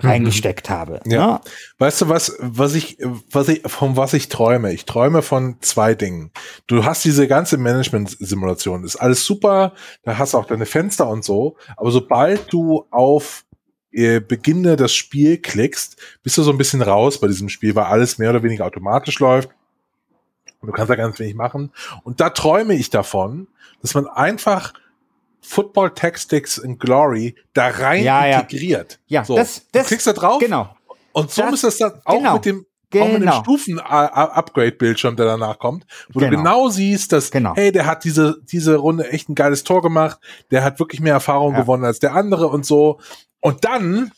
[0.00, 0.74] reingesteckt mhm.
[0.74, 1.00] habe.
[1.06, 1.12] Ja.
[1.12, 1.40] ja.
[1.78, 2.98] Weißt du was, was ich,
[3.30, 4.72] was ich, von was ich träume?
[4.72, 6.30] Ich träume von zwei Dingen.
[6.66, 11.24] Du hast diese ganze Management-Simulation, ist alles super, da hast du auch deine Fenster und
[11.24, 13.44] so, aber sobald du auf
[13.92, 17.84] äh, Beginne das Spiel klickst, bist du so ein bisschen raus bei diesem Spiel, weil
[17.84, 19.50] alles mehr oder weniger automatisch läuft.
[20.60, 21.72] Und du kannst da ganz wenig machen.
[22.04, 23.48] Und da träume ich davon,
[23.80, 24.74] dass man einfach
[25.40, 29.00] Football Tactics in Glory da rein ja, integriert.
[29.06, 30.38] Ja, so, das, das, du klickst da drauf.
[30.38, 30.74] Genau.
[31.12, 32.34] Und so das, ist das dann auch genau.
[32.34, 33.04] mit dem Genau.
[33.04, 33.40] Auch mit dem genau.
[33.42, 36.30] Stufen-Upgrade-Bildschirm, der danach kommt, wo genau.
[36.30, 37.54] du genau siehst, dass, genau.
[37.54, 40.18] hey, der hat diese, diese Runde echt ein geiles Tor gemacht,
[40.50, 41.60] der hat wirklich mehr Erfahrung ja.
[41.60, 42.98] gewonnen als der andere und so.
[43.40, 44.10] Und dann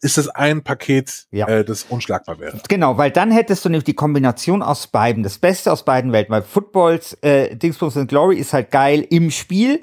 [0.00, 1.48] ist es ein Paket, ja.
[1.48, 2.60] äh, das unschlagbar wäre.
[2.68, 6.32] Genau, weil dann hättest du nämlich die Kombination aus beiden, das Beste aus beiden Welten,
[6.32, 9.80] weil Footballs, äh, Dingsbums and Glory ist halt geil im Spiel,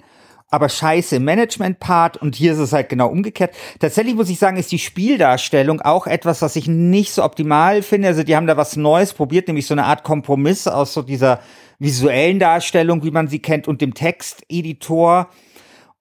[0.54, 3.56] aber scheiße im Management-Part und hier ist es halt genau umgekehrt.
[3.80, 8.10] Tatsächlich muss ich sagen, ist die Spieldarstellung auch etwas, was ich nicht so optimal finde.
[8.10, 11.39] Also die haben da was Neues probiert, nämlich so eine Art Kompromiss aus so dieser
[11.80, 15.28] visuellen Darstellung, wie man sie kennt, und dem Texteditor.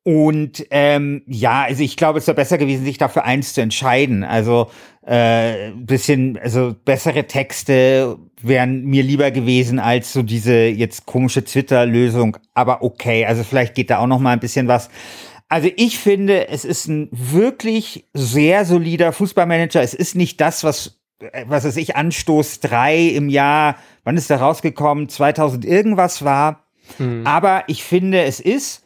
[0.04, 4.24] Und ähm, ja, also ich glaube, es wäre besser gewesen, sich dafür eins zu entscheiden.
[4.24, 4.68] Also
[5.06, 12.36] äh, bisschen, also bessere Texte wären mir lieber gewesen als so diese jetzt komische Twitter-Lösung.
[12.54, 14.90] Aber okay, also vielleicht geht da auch noch mal ein bisschen was.
[15.48, 19.82] Also ich finde, es ist ein wirklich sehr solider Fußballmanager.
[19.82, 20.98] Es ist nicht das, was
[21.46, 25.08] was weiß ich, Anstoß 3 im Jahr, wann ist der rausgekommen?
[25.08, 26.64] 2000 irgendwas war.
[26.98, 27.26] Mhm.
[27.26, 28.81] Aber ich finde, es ist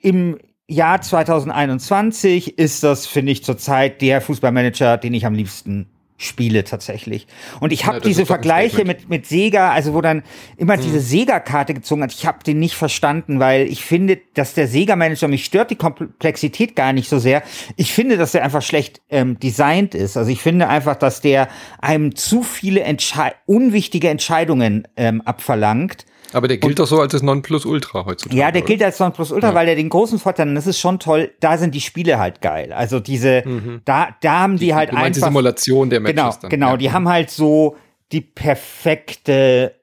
[0.00, 5.86] im Jahr 2021 ist das, finde ich, zurzeit der Fußballmanager, den ich am liebsten
[6.20, 7.26] spiele tatsächlich.
[7.60, 10.22] Und ich habe ja, diese Vergleiche mit, mit Sega, also wo dann
[10.58, 10.82] immer hm.
[10.82, 15.28] diese Sega-Karte gezogen hat, ich habe den nicht verstanden, weil ich finde, dass der Sega-Manager,
[15.28, 17.42] mich stört die Komplexität gar nicht so sehr.
[17.76, 20.18] Ich finde, dass der einfach schlecht ähm, designt ist.
[20.18, 21.48] Also ich finde einfach, dass der
[21.80, 27.12] einem zu viele Entschei unwichtige Entscheidungen ähm, abverlangt aber der gilt und, doch so als
[27.12, 28.36] das Nonplusultra heutzutage.
[28.38, 28.68] Ja, der oder?
[28.68, 29.54] gilt als Nonplusultra, ja.
[29.54, 32.40] weil er den großen Vorteil, und das ist schon toll, da sind die Spiele halt
[32.40, 32.72] geil.
[32.72, 33.82] Also diese, mhm.
[33.84, 35.12] da, da haben die, die halt du einfach.
[35.12, 36.50] Die Simulation der Matches Genau, dann.
[36.50, 36.76] genau, ja.
[36.76, 37.76] die haben halt so
[38.12, 39.74] die perfekte,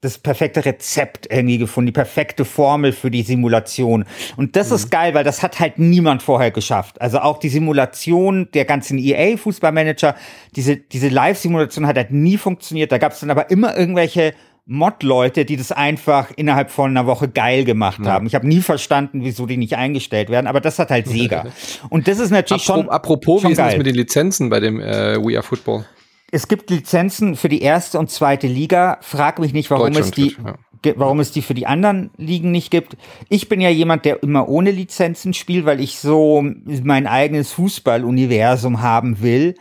[0.00, 4.04] das perfekte Rezept irgendwie gefunden, die perfekte Formel für die Simulation.
[4.36, 4.76] Und das mhm.
[4.76, 7.00] ist geil, weil das hat halt niemand vorher geschafft.
[7.00, 10.14] Also auch die Simulation der ganzen EA-Fußballmanager,
[10.54, 12.92] diese, diese Live-Simulation hat halt nie funktioniert.
[12.92, 14.34] Da gab es dann aber immer irgendwelche
[14.68, 18.10] Mod-Leute, die das einfach innerhalb von einer Woche geil gemacht ja.
[18.10, 18.26] haben.
[18.26, 21.46] Ich habe nie verstanden, wieso die nicht eingestellt werden, aber das hat halt Sega.
[21.88, 22.88] Und das ist natürlich Apro schon.
[22.90, 25.84] Apropos, schon wie ist es mit den Lizenzen bei dem äh, We Are Football?
[26.32, 28.98] Es gibt Lizenzen für die erste und zweite Liga.
[29.00, 30.92] Frag mich nicht, warum es die, ja.
[30.96, 32.96] warum es die für die anderen Ligen nicht gibt.
[33.28, 36.44] Ich bin ja jemand, der immer ohne Lizenzen spielt, weil ich so
[36.82, 39.54] mein eigenes Fußballuniversum haben will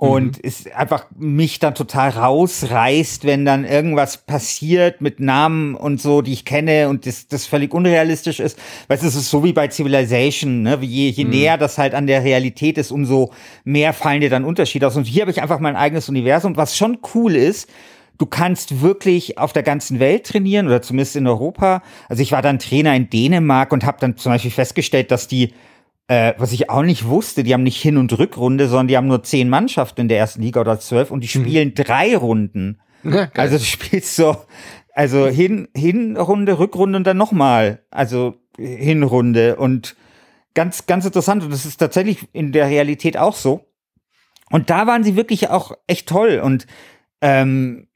[0.00, 0.42] und mhm.
[0.44, 6.32] es einfach mich dann total rausreißt, wenn dann irgendwas passiert mit Namen und so, die
[6.32, 8.58] ich kenne und das, das völlig unrealistisch ist.
[8.88, 10.78] Weißt du, es ist so wie bei Civilization, ne?
[10.80, 11.30] Je, je mhm.
[11.30, 13.30] näher das halt an der Realität ist, umso
[13.64, 14.96] mehr fallen dir dann Unterschiede aus.
[14.96, 17.68] Und hier habe ich einfach mein eigenes Universum, was schon cool ist.
[18.16, 21.82] Du kannst wirklich auf der ganzen Welt trainieren oder zumindest in Europa.
[22.08, 25.52] Also ich war dann Trainer in Dänemark und habe dann zum Beispiel festgestellt, dass die
[26.10, 29.06] äh, was ich auch nicht wusste, die haben nicht Hin- und Rückrunde, sondern die haben
[29.06, 31.44] nur zehn Mannschaften in der ersten Liga oder zwölf und die mhm.
[31.44, 31.74] spielen mhm.
[31.74, 32.80] drei Runden.
[33.02, 34.36] Ja, also du spielst so,
[34.92, 37.82] also Hin, Hinrunde, Rückrunde und dann nochmal.
[37.90, 39.96] Also Hinrunde und
[40.52, 41.42] ganz, ganz interessant.
[41.42, 43.64] Und das ist tatsächlich in der Realität auch so.
[44.50, 46.66] Und da waren sie wirklich auch echt toll und
[47.22, 47.86] ähm,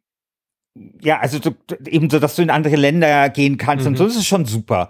[1.02, 1.38] ja, also
[1.86, 3.92] eben so, dass du in andere Länder gehen kannst mhm.
[3.92, 4.88] und so, das ist schon super.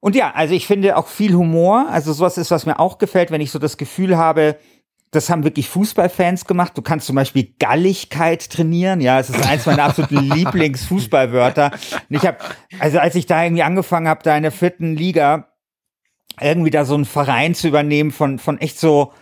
[0.00, 1.86] Und ja, also ich finde auch viel Humor.
[1.90, 4.56] Also sowas ist, was mir auch gefällt, wenn ich so das Gefühl habe,
[5.10, 6.76] das haben wirklich Fußballfans gemacht.
[6.76, 9.00] Du kannst zum Beispiel Galligkeit trainieren.
[9.00, 11.72] Ja, es ist eins meiner absoluten Lieblingsfußballwörter.
[11.72, 12.38] Und ich habe,
[12.78, 15.48] also als ich da irgendwie angefangen habe, da in der vierten Liga
[16.40, 19.12] irgendwie da so einen Verein zu übernehmen von von echt so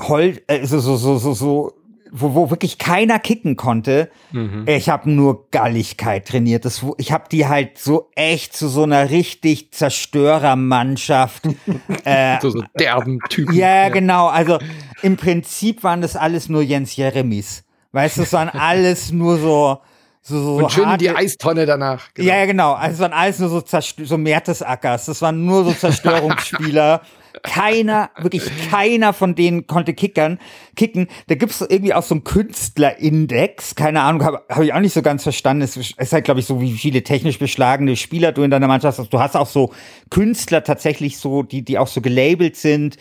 [0.00, 1.72] Hol, also so so so so
[2.12, 4.10] wo, wo wirklich keiner kicken konnte.
[4.32, 4.64] Mhm.
[4.66, 6.64] Ich habe nur Galligkeit trainiert.
[6.64, 11.46] Das, ich habe die halt so echt zu so einer richtig Zerstörermannschaft.
[12.04, 13.54] äh, so, so derben Typen.
[13.54, 14.28] Ja, genau.
[14.28, 14.58] Also
[15.02, 17.64] im Prinzip waren das alles nur Jens Jeremies.
[17.92, 19.78] Weißt du, es waren alles nur so.
[20.22, 22.12] So, so und schön harte, die Eistonne danach.
[22.12, 22.28] Genau.
[22.28, 22.74] Ja, ja, genau.
[22.74, 25.06] Also es waren alles nur so, Zerstö so Mertesackers.
[25.06, 27.00] Das waren nur so Zerstörungsspieler.
[27.42, 30.38] Keiner, wirklich keiner von denen konnte kickern,
[30.76, 31.08] kicken.
[31.28, 33.74] Da gibt's irgendwie auch so einen Künstlerindex.
[33.74, 35.62] Keine Ahnung, habe hab ich auch nicht so ganz verstanden.
[35.62, 38.98] Es ist halt, glaube ich, so, wie viele technisch beschlagene Spieler du in deiner Mannschaft
[38.98, 39.12] hast.
[39.12, 39.72] Du hast auch so
[40.10, 42.96] Künstler tatsächlich so, die, die auch so gelabelt sind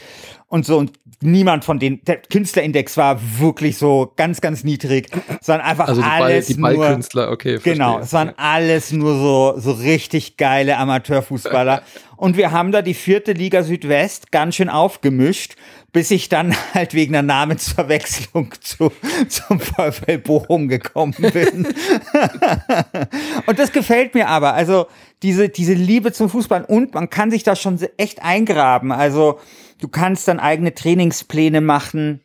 [0.49, 0.77] und so.
[0.77, 5.09] Und niemand von denen, der Künstlerindex war wirklich so ganz, ganz niedrig,
[5.41, 7.53] sondern einfach also alles Ball, die Ballkünstler, nur, okay.
[7.53, 7.73] Verstehe.
[7.73, 11.83] Genau, es waren alles nur so, so richtig geile Amateurfußballer.
[12.17, 15.55] und wir haben da die vierte Liga Südwest ganz schön aufgemischt,
[15.91, 18.91] bis ich dann halt wegen einer Namensverwechslung zu,
[19.27, 21.67] zum VfL Bochum gekommen bin.
[23.45, 24.53] und das gefällt mir aber.
[24.53, 24.87] Also
[25.21, 28.93] diese, diese Liebe zum Fußball und man kann sich da schon echt eingraben.
[28.93, 29.39] Also
[29.79, 32.21] Du kannst dann eigene Trainingspläne machen.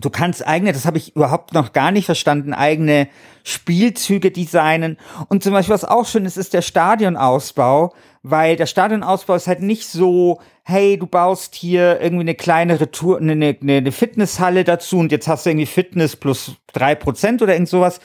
[0.00, 3.08] Du kannst eigene, das habe ich überhaupt noch gar nicht verstanden, eigene
[3.44, 4.96] Spielzüge designen.
[5.28, 9.60] Und zum Beispiel, was auch schön ist, ist der Stadionausbau, weil der Stadionausbau ist halt
[9.60, 14.98] nicht so, hey, du baust hier irgendwie eine kleine Retour, eine, eine, eine Fitnesshalle dazu
[14.98, 18.00] und jetzt hast du irgendwie Fitness plus drei Prozent oder irgend sowas,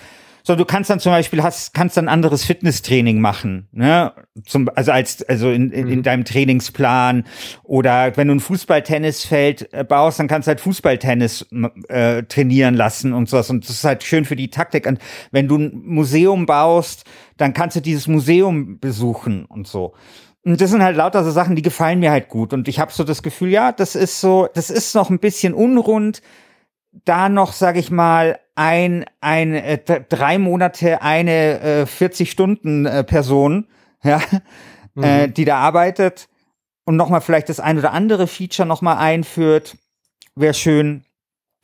[0.48, 4.14] So, du kannst dann zum Beispiel hast, kannst dann anderes Fitnesstraining machen, ne?
[4.46, 6.04] Zum, also als, also in, in, in mhm.
[6.04, 7.26] deinem Trainingsplan
[7.64, 11.48] oder wenn du ein Fußballtennisfeld äh, baust, dann kannst du halt Fußballtennis
[11.90, 13.50] äh, trainieren lassen und sowas.
[13.50, 14.88] Und das ist halt schön für die Taktik.
[14.88, 15.00] Und
[15.32, 17.04] wenn du ein Museum baust,
[17.36, 19.96] dann kannst du dieses Museum besuchen und so.
[20.46, 22.54] Und das sind halt lauter so Sachen, die gefallen mir halt gut.
[22.54, 25.54] Und ich habe so das Gefühl, ja, das ist so, das ist noch ein bisschen
[25.54, 26.22] unrund.
[26.92, 33.04] Da noch, sag ich mal, ein, ein äh, drei Monate eine äh, 40 Stunden äh,
[33.04, 33.68] Person,
[34.04, 34.22] ja,
[34.96, 35.04] mhm.
[35.04, 36.28] äh, die da arbeitet
[36.86, 39.78] und nochmal vielleicht das ein oder andere Feature nochmal einführt,
[40.36, 41.04] wäre schön.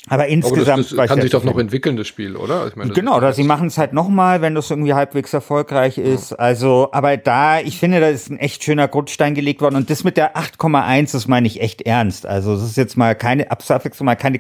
[0.09, 0.67] Aber insgesamt.
[0.67, 2.67] Aber das, das kann sich doch noch entwickeln, das Spiel, oder?
[2.67, 6.31] Ich meine, genau, da, sie machen es halt nochmal, wenn das irgendwie halbwegs erfolgreich ist.
[6.31, 6.37] Ja.
[6.37, 9.77] Also, aber da, ich finde, da ist ein echt schöner Grundstein gelegt worden.
[9.77, 12.25] Und das mit der 8,1, das meine ich echt ernst.
[12.25, 14.39] Also, das ist jetzt mal keine, Absafix mal keine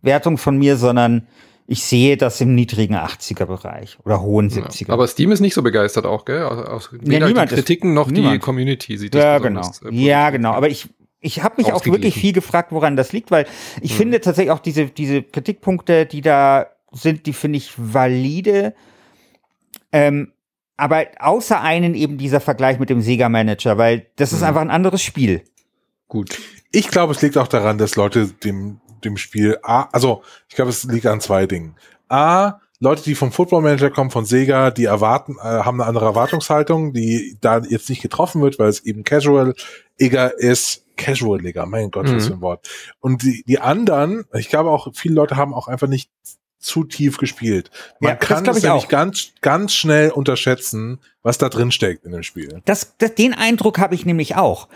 [0.00, 1.26] Quatschwertung von mir, sondern
[1.66, 4.88] ich sehe das im niedrigen 80er-Bereich oder hohen 70er.
[4.88, 6.42] Ja, aber Steam ist nicht so begeistert auch, gell?
[6.42, 8.34] Aus, weder ja, die Kritiken noch niemand.
[8.34, 9.70] die Community sieht das Ja, genau.
[9.84, 10.52] Äh, ja, genau.
[10.52, 10.88] Aber ich,
[11.20, 13.46] ich habe mich auch wirklich viel gefragt, woran das liegt, weil
[13.80, 13.98] ich mhm.
[13.98, 18.74] finde tatsächlich auch diese, diese Kritikpunkte, die da sind, die finde ich valide.
[19.92, 20.32] Ähm,
[20.76, 24.46] aber außer einen eben dieser Vergleich mit dem Sega Manager, weil das ist mhm.
[24.46, 25.42] einfach ein anderes Spiel.
[26.08, 26.36] Gut.
[26.72, 30.70] Ich glaube, es liegt auch daran, dass Leute dem dem Spiel A, also ich glaube,
[30.70, 31.76] es liegt an zwei Dingen.
[32.08, 36.06] A, Leute, die vom Football Manager kommen, von Sega, die erwarten, äh, haben eine andere
[36.06, 39.54] Erwartungshaltung, die da jetzt nicht getroffen wird, weil es eben casual
[39.98, 40.86] eger ist.
[40.96, 42.16] Casual, Digga, mein Gott, mhm.
[42.16, 42.68] was für ein Wort.
[43.00, 46.10] Und die, die anderen, ich glaube auch, viele Leute haben auch einfach nicht
[46.58, 47.70] zu tief gespielt.
[48.00, 52.22] Man ja, kann es nämlich ganz, ganz schnell unterschätzen, was da drin steckt in dem
[52.22, 52.60] Spiel.
[52.66, 54.68] Das, das, den Eindruck habe ich nämlich auch,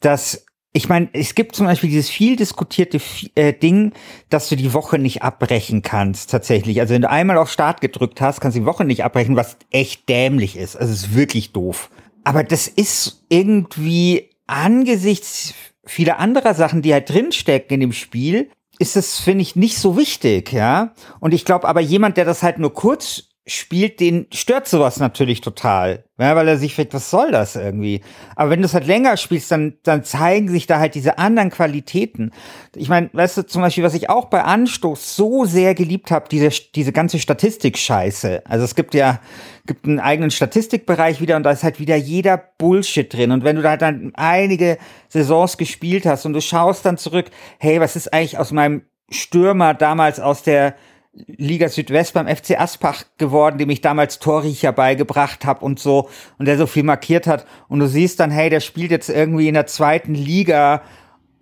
[0.00, 2.98] dass ich meine, es gibt zum Beispiel dieses viel diskutierte
[3.34, 3.92] äh, Ding,
[4.30, 6.80] dass du die Woche nicht abbrechen kannst, tatsächlich.
[6.80, 9.58] Also wenn du einmal auf Start gedrückt hast, kannst du die Woche nicht abbrechen, was
[9.70, 10.76] echt dämlich ist.
[10.76, 11.90] Also es ist wirklich doof.
[12.24, 15.54] Aber das ist irgendwie angesichts
[15.84, 19.96] vieler anderer Sachen, die halt drinstecken in dem Spiel, ist es, finde ich, nicht so
[19.98, 20.94] wichtig, ja.
[21.20, 25.40] Und ich glaube aber jemand, der das halt nur kurz spielt, den stört sowas natürlich
[25.40, 26.04] total.
[26.16, 28.00] Ja, weil er sich fragt, was soll das irgendwie?
[28.36, 31.50] Aber wenn du es halt länger spielst, dann, dann zeigen sich da halt diese anderen
[31.50, 32.30] Qualitäten.
[32.76, 36.28] Ich meine, weißt du, zum Beispiel, was ich auch bei Anstoß so sehr geliebt habe,
[36.30, 38.42] diese, diese ganze Statistik-Scheiße.
[38.46, 39.18] Also es gibt ja,
[39.66, 43.32] gibt einen eigenen Statistikbereich wieder und da ist halt wieder jeder Bullshit drin.
[43.32, 44.78] Und wenn du da dann einige
[45.08, 47.26] Saisons gespielt hast und du schaust dann zurück,
[47.58, 50.76] hey, was ist eigentlich aus meinem Stürmer damals aus der
[51.14, 56.46] Liga Südwest beim FC Aspach geworden, dem ich damals Torriecher beigebracht habe und so und
[56.46, 59.54] der so viel markiert hat und du siehst dann, hey, der spielt jetzt irgendwie in
[59.54, 60.82] der zweiten Liga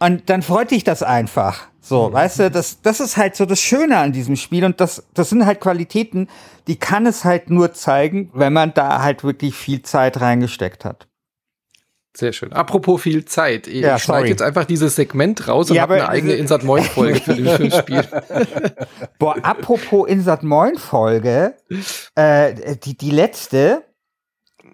[0.00, 1.68] und dann freut dich das einfach.
[1.80, 2.12] So, mhm.
[2.14, 5.30] weißt du, das, das ist halt so das Schöne an diesem Spiel und das, das
[5.30, 6.28] sind halt Qualitäten,
[6.66, 11.06] die kann es halt nur zeigen, wenn man da halt wirklich viel Zeit reingesteckt hat.
[12.16, 12.52] Sehr schön.
[12.52, 13.68] Apropos viel Zeit.
[13.68, 16.82] Ich ja, schneide jetzt einfach dieses Segment raus und ja, habe eine eigene Insert Moin
[16.82, 18.02] Folge für das Spiel.
[19.18, 21.54] Boah, apropos Insert Moin Folge,
[22.16, 23.84] äh, die, die letzte,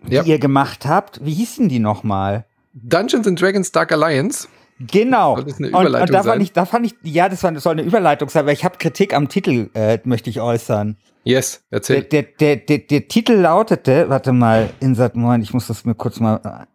[0.09, 0.23] die ja.
[0.23, 2.47] ihr gemacht habt, wie hießen die nochmal?
[2.73, 4.49] Dungeons and Dragons Dark Alliance.
[4.79, 5.37] Genau.
[5.37, 6.33] Soll das eine Überleitung und, und da sein?
[6.33, 8.65] fand ich, da fand ich, ja, das, war, das soll eine Überleitung sein, weil ich
[8.65, 10.97] habe Kritik am Titel, äh, möchte ich äußern.
[11.25, 12.03] Yes, erzähl.
[12.03, 15.95] Der, der, der, der, der Titel lautete, warte mal, Insert Moin, ich muss das mir
[15.95, 16.67] kurz mal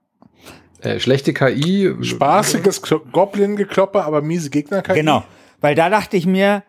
[0.82, 1.94] äh, schlechte KI.
[2.02, 4.94] Spaßiges Goblin-Gekloppe, aber miese Gegner-KI.
[4.96, 5.24] Genau.
[5.60, 6.64] Weil da dachte ich mir,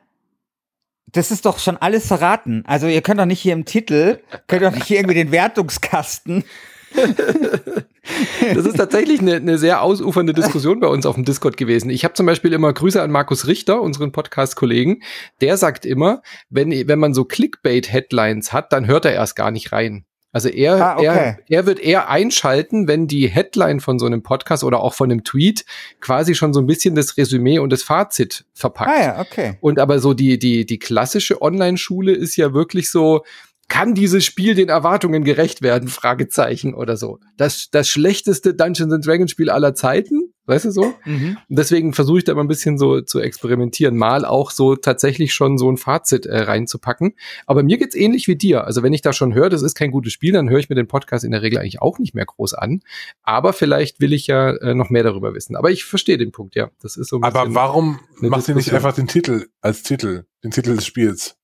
[1.12, 2.62] das ist doch schon alles verraten.
[2.66, 6.44] Also ihr könnt doch nicht hier im Titel, könnt doch nicht hier irgendwie den Wertungskasten.
[8.54, 11.88] das ist tatsächlich eine, eine sehr ausufernde Diskussion bei uns auf dem Discord gewesen.
[11.90, 15.02] Ich habe zum Beispiel immer Grüße an Markus Richter, unseren Podcast-Kollegen.
[15.40, 19.72] Der sagt immer, wenn, wenn man so Clickbait-Headlines hat, dann hört er erst gar nicht
[19.72, 20.04] rein.
[20.32, 21.06] Also er, ah, okay.
[21.06, 25.10] er, er wird eher einschalten, wenn die Headline von so einem Podcast oder auch von
[25.10, 25.66] einem Tweet
[26.00, 28.90] quasi schon so ein bisschen das Resümee und das Fazit verpackt.
[28.90, 29.58] Ah ja, okay.
[29.60, 33.24] Und aber so die, die, die klassische Online-Schule ist ja wirklich so,
[33.68, 35.88] kann dieses Spiel den Erwartungen gerecht werden?
[35.88, 37.20] Fragezeichen oder so.
[37.36, 40.21] Das, das schlechteste Dungeons and Dragons Spiel aller Zeiten?
[40.46, 40.94] Weißt du so?
[41.04, 41.38] Mhm.
[41.48, 45.32] Und deswegen versuche ich da mal ein bisschen so zu experimentieren, mal auch so tatsächlich
[45.32, 47.14] schon so ein Fazit äh, reinzupacken.
[47.46, 48.64] Aber mir geht's ähnlich wie dir.
[48.64, 50.74] Also wenn ich da schon höre, das ist kein gutes Spiel, dann höre ich mir
[50.74, 52.80] den Podcast in der Regel eigentlich auch nicht mehr groß an.
[53.22, 55.54] Aber vielleicht will ich ja äh, noch mehr darüber wissen.
[55.54, 56.70] Aber ich verstehe den Punkt, ja.
[56.82, 60.50] Das ist so ein Aber warum macht ihr nicht einfach den Titel als Titel, den
[60.50, 61.36] Titel des Spiels?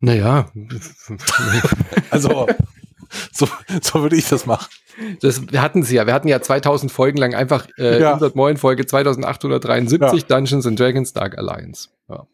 [0.00, 0.52] Naja.
[2.10, 2.46] also,
[3.32, 3.48] so,
[3.82, 4.68] so würde ich das machen.
[5.20, 6.06] Das, wir hatten sie ja.
[6.06, 8.14] Wir hatten ja 2000 Folgen lang einfach äh, ja.
[8.14, 10.36] 109 Folge 2873 ja.
[10.36, 11.88] Dungeons and Dragons Dark Alliance.
[12.08, 12.26] Ja.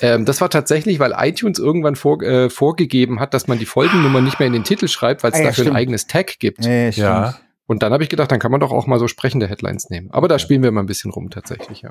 [0.00, 4.20] Ähm, das war tatsächlich, weil iTunes irgendwann vor, äh, vorgegeben hat, dass man die Folgennummer
[4.20, 5.76] nicht mehr in den Titel schreibt, weil es ah, ja, dafür stimmt.
[5.76, 6.64] ein eigenes Tag gibt.
[6.64, 7.38] Ja, ja.
[7.66, 10.10] Und dann habe ich gedacht, dann kann man doch auch mal so sprechende Headlines nehmen.
[10.10, 11.90] Aber da spielen wir mal ein bisschen rum tatsächlich, ja.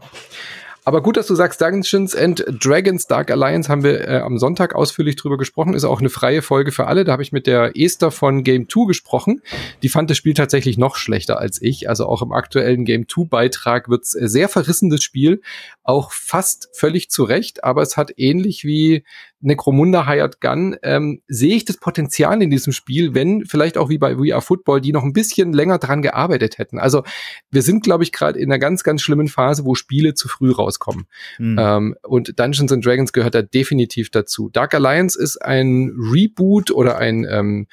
[0.86, 4.76] Aber gut, dass du sagst, Dungeons and Dragons Dark Alliance haben wir äh, am Sonntag
[4.76, 5.74] ausführlich drüber gesprochen.
[5.74, 7.06] Ist auch eine freie Folge für alle.
[7.06, 9.42] Da habe ich mit der Esther von Game 2 gesprochen.
[9.82, 11.88] Die fand das Spiel tatsächlich noch schlechter als ich.
[11.88, 15.42] Also auch im aktuellen Game 2 Beitrag wird's sehr verrissenes Spiel.
[15.84, 19.04] Auch fast völlig zu Recht, aber es hat ähnlich wie
[19.44, 23.98] Necromunda Hired Gun, ähm, sehe ich das Potenzial in diesem Spiel, wenn vielleicht auch wie
[23.98, 26.80] bei We Are Football, die noch ein bisschen länger dran gearbeitet hätten.
[26.80, 27.04] Also
[27.52, 30.52] wir sind, glaube ich, gerade in einer ganz, ganz schlimmen Phase, wo Spiele zu früh
[30.74, 31.08] rauskommen.
[31.38, 31.58] Mhm.
[31.60, 34.50] Ähm, und Dungeons and Dragons gehört da definitiv dazu.
[34.50, 37.68] Dark Alliance ist ein Reboot oder ein, ähm,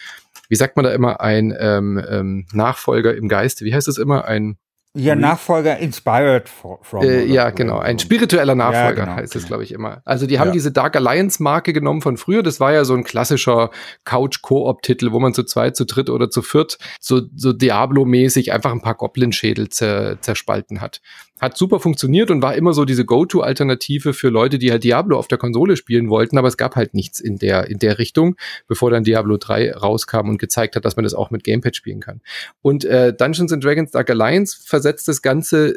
[0.48, 3.64] wie sagt man da immer, ein ähm, ähm, Nachfolger im Geiste.
[3.64, 4.24] Wie heißt es immer?
[4.24, 4.56] Ein
[4.92, 6.78] ja, Nachfolger inspired from.
[7.00, 7.78] Äh, ja, genau.
[7.78, 9.46] Ein spiritueller Nachfolger ja, genau, heißt es, genau.
[9.46, 10.02] glaube ich, immer.
[10.04, 10.54] Also die haben ja.
[10.54, 12.42] diese Dark Alliance Marke genommen von früher.
[12.42, 13.70] Das war ja so ein klassischer
[14.04, 18.82] Couch-Koop-Titel, wo man zu zweit, zu dritt oder zu viert so, so Diablo-mäßig einfach ein
[18.82, 21.00] paar Goblin-Schädel zerspalten hat
[21.40, 25.26] hat super funktioniert und war immer so diese Go-To-Alternative für Leute, die halt Diablo auf
[25.26, 28.36] der Konsole spielen wollten, aber es gab halt nichts in der, in der Richtung,
[28.68, 32.00] bevor dann Diablo 3 rauskam und gezeigt hat, dass man das auch mit Gamepad spielen
[32.00, 32.20] kann.
[32.60, 35.74] Und äh, Dungeons and Dragons Dark Alliance versetzt das ganze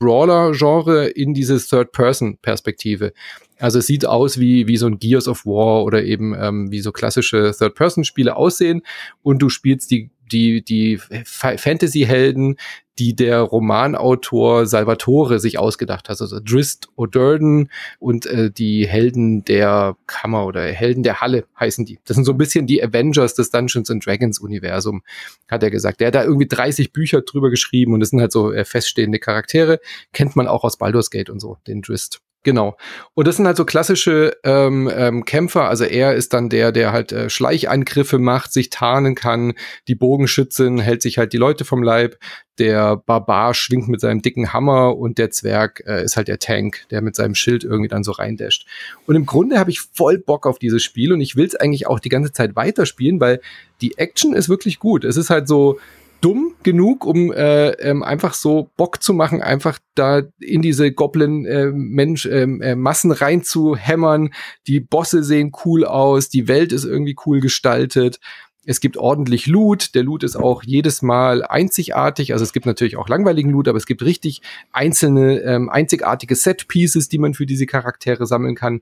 [0.00, 3.12] Brawler-Genre in diese Third-Person-Perspektive.
[3.58, 6.80] Also es sieht aus wie, wie so ein Gears of War oder eben ähm, wie
[6.80, 8.82] so klassische Third-Person-Spiele aussehen
[9.22, 12.56] und du spielst die die, die Fantasy-Helden,
[12.98, 16.20] die der Romanautor Salvatore sich ausgedacht hat.
[16.20, 17.68] Also Drist O'Durden
[17.98, 21.98] und äh, die Helden der Kammer oder Helden der Halle heißen die.
[22.04, 25.02] Das sind so ein bisschen die Avengers des Dungeons and Dragons Universum,
[25.48, 26.00] hat er gesagt.
[26.00, 29.18] Der hat da irgendwie 30 Bücher drüber geschrieben und das sind halt so äh, feststehende
[29.18, 29.80] Charaktere.
[30.12, 32.20] Kennt man auch aus Baldur's Gate und so, den Drist.
[32.44, 32.76] Genau.
[33.14, 35.66] Und das sind halt so klassische ähm, ähm, Kämpfer.
[35.68, 39.54] Also er ist dann der, der halt äh, Schleichangriffe macht, sich tarnen kann.
[39.88, 42.18] Die Bogenschützin hält sich halt die Leute vom Leib.
[42.58, 46.86] Der Barbar schwingt mit seinem dicken Hammer und der Zwerg äh, ist halt der Tank,
[46.90, 48.66] der mit seinem Schild irgendwie dann so reindasht.
[49.06, 51.86] Und im Grunde habe ich voll Bock auf dieses Spiel und ich will es eigentlich
[51.86, 53.40] auch die ganze Zeit weiterspielen, weil
[53.80, 55.04] die Action ist wirklich gut.
[55.04, 55.78] Es ist halt so
[56.20, 62.26] dumm genug, um äh, ähm, einfach so Bock zu machen, einfach da in diese Goblin-Mensch
[62.26, 64.30] äh, ähm, äh, reinzuhämmern.
[64.66, 68.20] Die Bosse sehen cool aus, die Welt ist irgendwie cool gestaltet.
[68.66, 69.94] Es gibt ordentlich Loot.
[69.94, 72.32] Der Loot ist auch jedes Mal einzigartig.
[72.32, 74.40] Also es gibt natürlich auch langweiligen Loot, aber es gibt richtig
[74.72, 78.80] einzelne, ähm, einzigartige Set-Pieces, die man für diese Charaktere sammeln kann.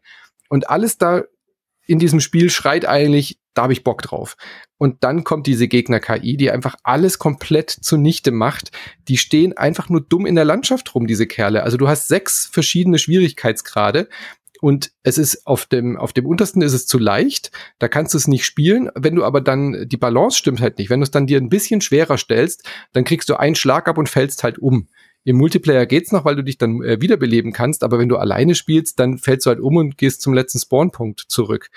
[0.48, 1.22] Und alles da
[1.86, 4.36] in diesem Spiel schreit eigentlich, da habe ich Bock drauf.
[4.78, 8.72] Und dann kommt diese Gegner-KI, die einfach alles komplett zunichte macht.
[9.08, 11.62] Die stehen einfach nur dumm in der Landschaft rum, diese Kerle.
[11.62, 14.08] Also du hast sechs verschiedene Schwierigkeitsgrade
[14.62, 17.50] und es ist auf dem, auf dem untersten ist es zu leicht,
[17.80, 18.90] da kannst du es nicht spielen.
[18.94, 20.88] Wenn du aber dann, die Balance stimmt halt nicht.
[20.88, 23.98] Wenn du es dann dir ein bisschen schwerer stellst, dann kriegst du einen Schlag ab
[23.98, 24.86] und fällst halt um.
[25.24, 28.54] Im Multiplayer geht's noch, weil du dich dann äh, wiederbeleben kannst, aber wenn du alleine
[28.54, 31.68] spielst, dann fällst du halt um und gehst zum letzten Spawnpunkt zurück.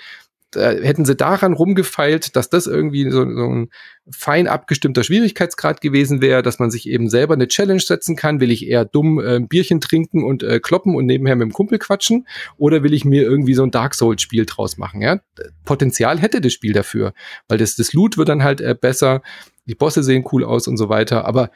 [0.56, 3.70] Äh, hätten sie daran rumgefeilt, dass das irgendwie so, so ein
[4.10, 8.40] fein abgestimmter Schwierigkeitsgrad gewesen wäre, dass man sich eben selber eine Challenge setzen kann.
[8.40, 11.78] Will ich eher dumm äh, Bierchen trinken und äh, kloppen und nebenher mit dem Kumpel
[11.78, 12.26] quatschen?
[12.56, 15.02] Oder will ich mir irgendwie so ein Dark Souls-Spiel draus machen?
[15.02, 15.20] Ja?
[15.64, 17.12] Potenzial hätte das Spiel dafür,
[17.48, 19.22] weil das, das Loot wird dann halt äh, besser,
[19.66, 21.24] die Bosse sehen cool aus und so weiter.
[21.24, 21.50] Aber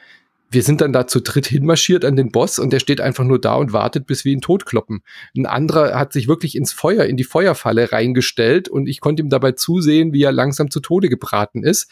[0.51, 3.39] wir sind dann da zu dritt hinmarschiert an den Boss und der steht einfach nur
[3.39, 5.01] da und wartet, bis wir ihn totkloppen.
[5.35, 9.29] Ein anderer hat sich wirklich ins Feuer, in die Feuerfalle reingestellt und ich konnte ihm
[9.29, 11.89] dabei zusehen, wie er langsam zu Tode gebraten ist.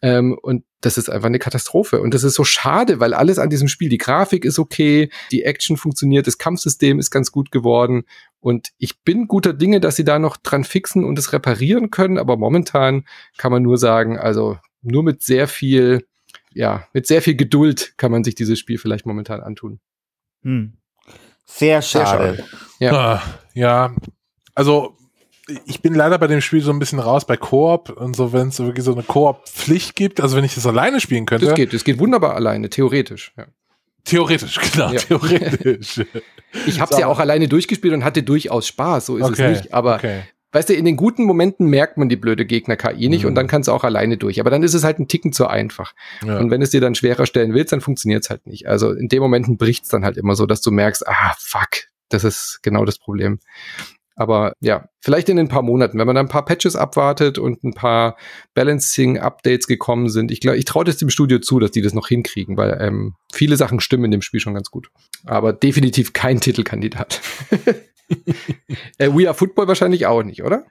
[0.00, 2.00] Ähm, und das ist einfach eine Katastrophe.
[2.00, 5.42] Und das ist so schade, weil alles an diesem Spiel, die Grafik ist okay, die
[5.42, 8.04] Action funktioniert, das Kampfsystem ist ganz gut geworden.
[8.40, 12.16] Und ich bin guter Dinge, dass sie da noch dran fixen und es reparieren können.
[12.16, 13.04] Aber momentan
[13.36, 16.06] kann man nur sagen, also nur mit sehr viel
[16.52, 19.80] ja, mit sehr viel Geduld kann man sich dieses Spiel vielleicht momentan antun.
[20.42, 20.74] Hm.
[21.44, 22.34] Sehr schade.
[22.34, 22.44] Sehr schade.
[22.78, 22.92] Ja.
[22.92, 23.22] Ah,
[23.54, 23.96] ja,
[24.54, 24.96] also
[25.64, 28.48] ich bin leider bei dem Spiel so ein bisschen raus bei Koop und so, wenn
[28.48, 31.46] es wirklich so eine Koop-Pflicht gibt, also wenn ich das alleine spielen könnte.
[31.46, 33.46] Das geht, das geht wunderbar alleine, theoretisch, ja.
[34.04, 35.00] Theoretisch, genau, ja.
[35.00, 36.00] theoretisch.
[36.66, 37.00] ich habe es so.
[37.00, 39.74] ja auch alleine durchgespielt und hatte durchaus Spaß, so ist okay, es nicht.
[39.74, 40.22] Aber okay
[40.52, 43.28] weißt du, in den guten Momenten merkt man die blöde Gegner-KI nicht mhm.
[43.28, 44.40] und dann kannst du auch alleine durch.
[44.40, 45.92] Aber dann ist es halt ein Ticken zu einfach.
[46.24, 46.38] Ja.
[46.38, 48.66] Und wenn es dir dann schwerer stellen willst, dann funktioniert es halt nicht.
[48.66, 51.88] Also in den Momenten bricht es dann halt immer so, dass du merkst, ah, fuck,
[52.08, 53.40] das ist genau das Problem.
[54.18, 57.62] Aber ja, vielleicht in ein paar Monaten, wenn man dann ein paar Patches abwartet und
[57.62, 58.16] ein paar
[58.54, 60.32] Balancing-Updates gekommen sind.
[60.32, 63.14] Ich glaube, ich traue das dem Studio zu, dass die das noch hinkriegen, weil ähm,
[63.32, 64.90] viele Sachen stimmen in dem Spiel schon ganz gut.
[65.24, 67.20] Aber definitiv kein Titelkandidat.
[68.98, 70.64] äh, We Are Football wahrscheinlich auch nicht, oder?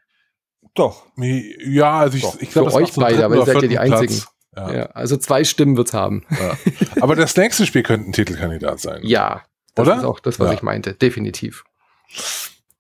[0.76, 1.06] Doch.
[1.16, 4.22] Ja, also ich, ich glaube, euch beide, aber ihr seid ja die einzigen.
[4.58, 4.74] Ja.
[4.74, 4.86] ja.
[4.88, 6.26] also zwei Stimmen wird's haben.
[6.32, 6.58] Ja.
[7.02, 9.02] Aber das nächste Spiel könnte ein Titelkandidat sein.
[9.04, 9.44] Ja,
[9.76, 9.98] das oder?
[9.98, 10.94] ist auch das, was ich meinte.
[10.94, 11.64] Definitiv.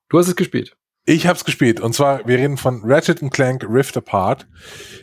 [0.09, 0.75] Du hast es gespielt.
[1.05, 1.79] Ich habe es gespielt.
[1.79, 4.47] Und zwar, wir reden von Ratchet Clank Rift Apart.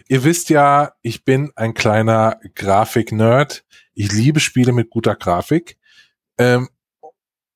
[0.09, 3.65] Ihr wisst ja, ich bin ein kleiner Grafik-Nerd.
[3.95, 5.79] Ich liebe Spiele mit guter Grafik.
[6.37, 6.69] Ähm,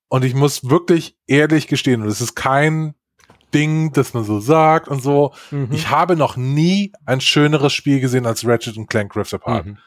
[0.09, 2.95] und ich muss wirklich ehrlich gestehen, und es ist kein
[3.53, 5.35] Ding, das man so sagt und so.
[5.51, 5.69] Mhm.
[5.71, 9.67] Ich habe noch nie ein schöneres Spiel gesehen als Ratchet Clank Rift Apart.
[9.67, 9.79] Mhm.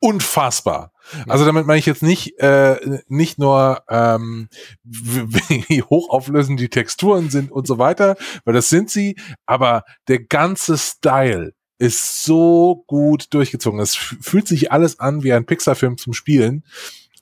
[0.00, 0.92] Unfassbar.
[1.28, 4.48] Also damit meine ich jetzt nicht äh, nicht nur ähm,
[4.82, 10.78] wie hochauflösend die Texturen sind und so weiter, weil das sind sie, aber der ganze
[10.78, 13.80] Style ist so gut durchgezogen.
[13.80, 16.64] Es fühlt sich alles an wie ein Pixar-Film zum Spielen.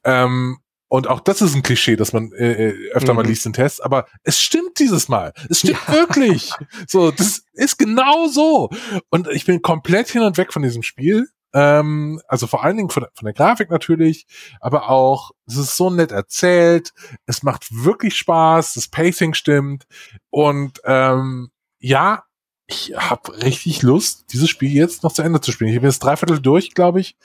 [0.04, 0.58] Ähm,
[0.88, 3.16] und auch das ist ein Klischee, das man äh, äh öfter mhm.
[3.16, 5.32] mal liest in Tests, aber es stimmt dieses Mal.
[5.48, 5.94] Es stimmt ja.
[5.94, 6.52] wirklich.
[6.86, 8.68] So, das ist genau so.
[9.08, 11.28] Und ich bin komplett hin und weg von diesem Spiel.
[11.54, 14.26] Ähm, also vor allen Dingen von, von der Grafik natürlich,
[14.60, 16.92] aber auch, es ist so nett erzählt,
[17.26, 19.86] es macht wirklich Spaß, das Pacing stimmt
[20.30, 22.24] und ähm, ja,
[22.66, 25.70] ich habe richtig Lust, dieses Spiel jetzt noch zu Ende zu spielen.
[25.70, 27.16] Ich bin jetzt dreiviertel durch, glaube ich.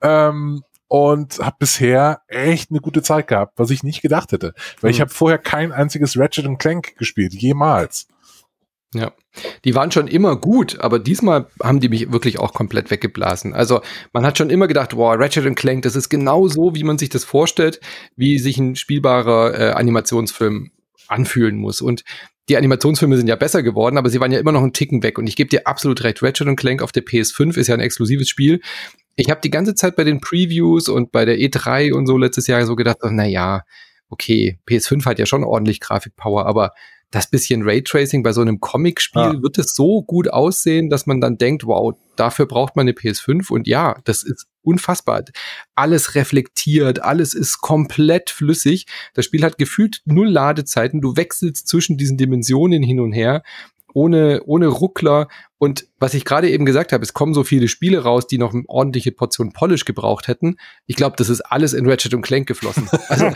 [0.00, 4.88] Ähm, und habe bisher echt eine gute Zeit gehabt, was ich nicht gedacht hätte, weil
[4.88, 4.90] mhm.
[4.90, 5.00] ich hm.
[5.02, 8.06] habe vorher kein einziges Ratchet Clank gespielt, jemals.
[8.94, 9.12] Ja,
[9.64, 13.52] die waren schon immer gut, aber diesmal haben die mich wirklich auch komplett weggeblasen.
[13.52, 13.80] Also
[14.12, 17.08] man hat schon immer gedacht, wow, Ratchet Clank, das ist genau so, wie man sich
[17.08, 17.80] das vorstellt,
[18.16, 20.70] wie sich ein spielbarer äh, Animationsfilm
[21.08, 21.80] anfühlen muss.
[21.80, 22.04] Und
[22.48, 25.18] die Animationsfilme sind ja besser geworden, aber sie waren ja immer noch einen Ticken weg.
[25.18, 28.28] Und ich gebe dir absolut recht, Ratchet Clank auf der PS5 ist ja ein exklusives
[28.28, 28.60] Spiel.
[29.16, 32.46] Ich habe die ganze Zeit bei den Previews und bei der E3 und so letztes
[32.46, 33.62] Jahr so gedacht, na ja,
[34.08, 36.72] okay, PS5 hat ja schon ordentlich Grafikpower, aber
[37.10, 39.42] das bisschen Raytracing bei so einem Comic-Spiel ja.
[39.42, 43.50] wird es so gut aussehen, dass man dann denkt, wow, dafür braucht man eine PS5
[43.50, 45.22] und ja, das ist unfassbar.
[45.76, 48.86] Alles reflektiert, alles ist komplett flüssig.
[49.14, 51.00] Das Spiel hat gefühlt null Ladezeiten.
[51.00, 53.42] Du wechselst zwischen diesen Dimensionen hin und her
[53.96, 55.28] ohne, ohne Ruckler.
[55.58, 58.52] Und was ich gerade eben gesagt habe, es kommen so viele Spiele raus, die noch
[58.52, 60.56] eine ordentliche Portion Polish gebraucht hätten.
[60.86, 62.88] Ich glaube, das ist alles in Ratchet und Clank geflossen.
[63.08, 63.30] Also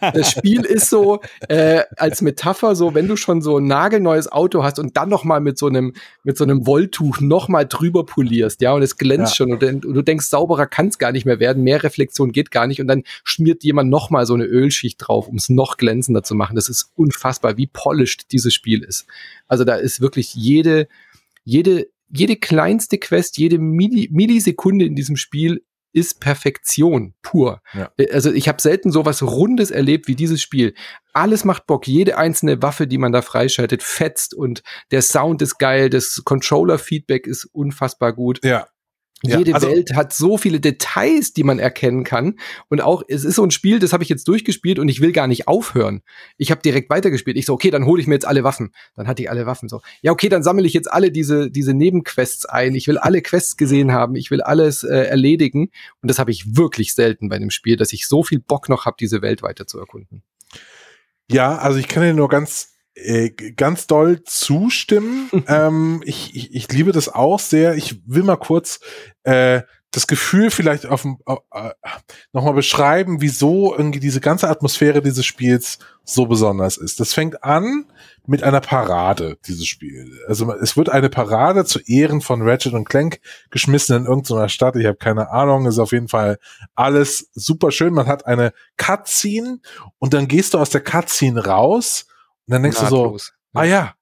[0.00, 4.62] das Spiel ist so äh, als Metapher so, wenn du schon so ein nagelneues Auto
[4.62, 8.06] hast und dann noch mal mit so einem mit so einem Wolltuch noch mal drüber
[8.06, 9.36] polierst, ja, und es glänzt ja.
[9.36, 12.50] schon und, und, du denkst, sauberer kann es gar nicht mehr werden, mehr Reflexion geht
[12.50, 15.76] gar nicht und dann schmiert jemand noch mal so eine Ölschicht drauf, um es noch
[15.76, 16.56] glänzender zu machen.
[16.56, 19.06] Das ist unfassbar, wie polished dieses Spiel ist.
[19.48, 20.88] Also da ist wirklich jede
[21.46, 27.62] jede, jede kleinste Quest, jede Milli Millisekunde in diesem Spiel ist Perfektion pur.
[27.72, 27.90] Ja.
[27.96, 30.74] Äh, also ich habe selten so was Rundes erlebt wie dieses Spiel.
[31.14, 31.86] Alles macht Bock.
[31.86, 35.88] Jede einzelne Waffe, die man da freischaltet, fetzt und der Sound ist geil.
[35.88, 38.44] Das Controller-Feedback ist unfassbar gut.
[38.44, 38.66] Ja.
[39.22, 42.38] Jede ja, also, Welt hat so viele Details, die man erkennen kann.
[42.68, 45.12] Und auch, es ist so ein Spiel, das habe ich jetzt durchgespielt und ich will
[45.12, 46.02] gar nicht aufhören.
[46.36, 47.38] Ich habe direkt weitergespielt.
[47.38, 48.72] Ich so, okay, dann hole ich mir jetzt alle Waffen.
[48.94, 49.80] Dann hatte ich alle Waffen so.
[50.02, 52.74] Ja, okay, dann sammle ich jetzt alle diese, diese Nebenquests ein.
[52.74, 54.16] Ich will alle Quests gesehen haben.
[54.16, 55.70] Ich will alles äh, erledigen.
[56.02, 58.84] Und das habe ich wirklich selten bei dem Spiel, dass ich so viel Bock noch
[58.84, 60.22] habe, diese Welt weiter zu erkunden.
[61.30, 65.30] Ja, also ich kann dir nur ganz äh, ganz doll zustimmen.
[65.48, 67.74] ähm, ich, ich, ich liebe das auch sehr.
[67.74, 68.80] Ich will mal kurz
[69.24, 71.70] äh, das Gefühl vielleicht auf, äh,
[72.32, 77.00] nochmal beschreiben, wieso irgendwie diese ganze Atmosphäre dieses Spiels so besonders ist.
[77.00, 77.86] Das fängt an
[78.26, 80.20] mit einer Parade, dieses Spiel.
[80.28, 83.20] Also es wird eine Parade zu Ehren von Ratchet und Clank
[83.50, 84.76] geschmissen in irgendeiner Stadt.
[84.76, 85.66] Ich habe keine Ahnung.
[85.66, 86.38] Ist auf jeden Fall
[86.74, 87.94] alles super schön.
[87.94, 89.60] Man hat eine Cutscene
[89.98, 92.06] und dann gehst du aus der Cutscene raus
[92.46, 93.26] und dann denkst Nahtlos.
[93.26, 93.94] du so, ah ja,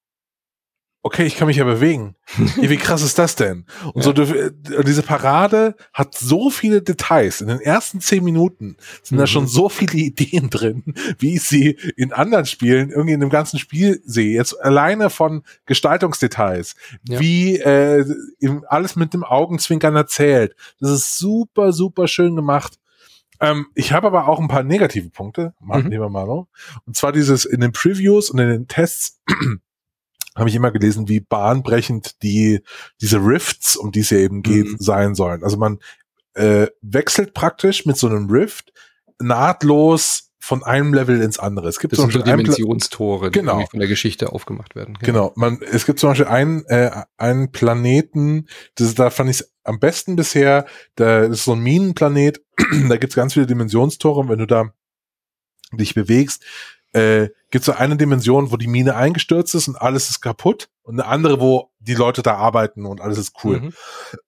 [1.04, 2.16] okay, ich kann mich ja bewegen.
[2.56, 3.66] Wie krass ist das denn?
[3.92, 4.14] Und ja.
[4.16, 4.50] so äh,
[4.84, 7.42] diese Parade hat so viele Details.
[7.42, 9.20] In den ersten zehn Minuten sind mhm.
[9.20, 13.28] da schon so viele Ideen drin, wie ich sie in anderen Spielen irgendwie in dem
[13.28, 14.34] ganzen Spiel sehe.
[14.34, 16.74] Jetzt alleine von Gestaltungsdetails,
[17.06, 17.20] ja.
[17.20, 18.04] wie äh,
[18.66, 20.56] alles mit dem Augenzwinkern erzählt.
[20.80, 22.78] Das ist super, super schön gemacht.
[23.40, 25.88] Ähm, ich habe aber auch ein paar negative Punkte, mhm.
[25.88, 26.48] nehmen wir mal noch.
[26.86, 29.20] Und zwar dieses in den Previews und in den Tests
[30.36, 32.60] habe ich immer gelesen, wie bahnbrechend die
[33.00, 34.76] diese Rifts, um die es ja eben geht, mhm.
[34.78, 35.42] sein sollen.
[35.42, 35.78] Also man
[36.34, 38.72] äh, wechselt praktisch mit so einem Rift
[39.20, 41.68] nahtlos von einem Level ins andere.
[41.68, 43.64] Es gibt das zum sind so Beispiel Dimensionstore, die Genau.
[43.64, 44.98] von der Geschichte aufgemacht werden.
[45.00, 49.54] Genau, man, es gibt zum Beispiel einen, äh, einen Planeten, das, da fand ich es
[49.62, 50.66] am besten bisher,
[50.96, 52.42] da ist so ein Minenplanet,
[52.88, 54.70] da gibt's ganz viele Dimensionstore und wenn du da
[55.72, 56.44] dich bewegst,
[56.92, 61.00] äh, gibt's so eine Dimension, wo die Mine eingestürzt ist und alles ist kaputt und
[61.00, 63.60] eine andere, wo die Leute da arbeiten und alles ist cool.
[63.60, 63.72] Mhm.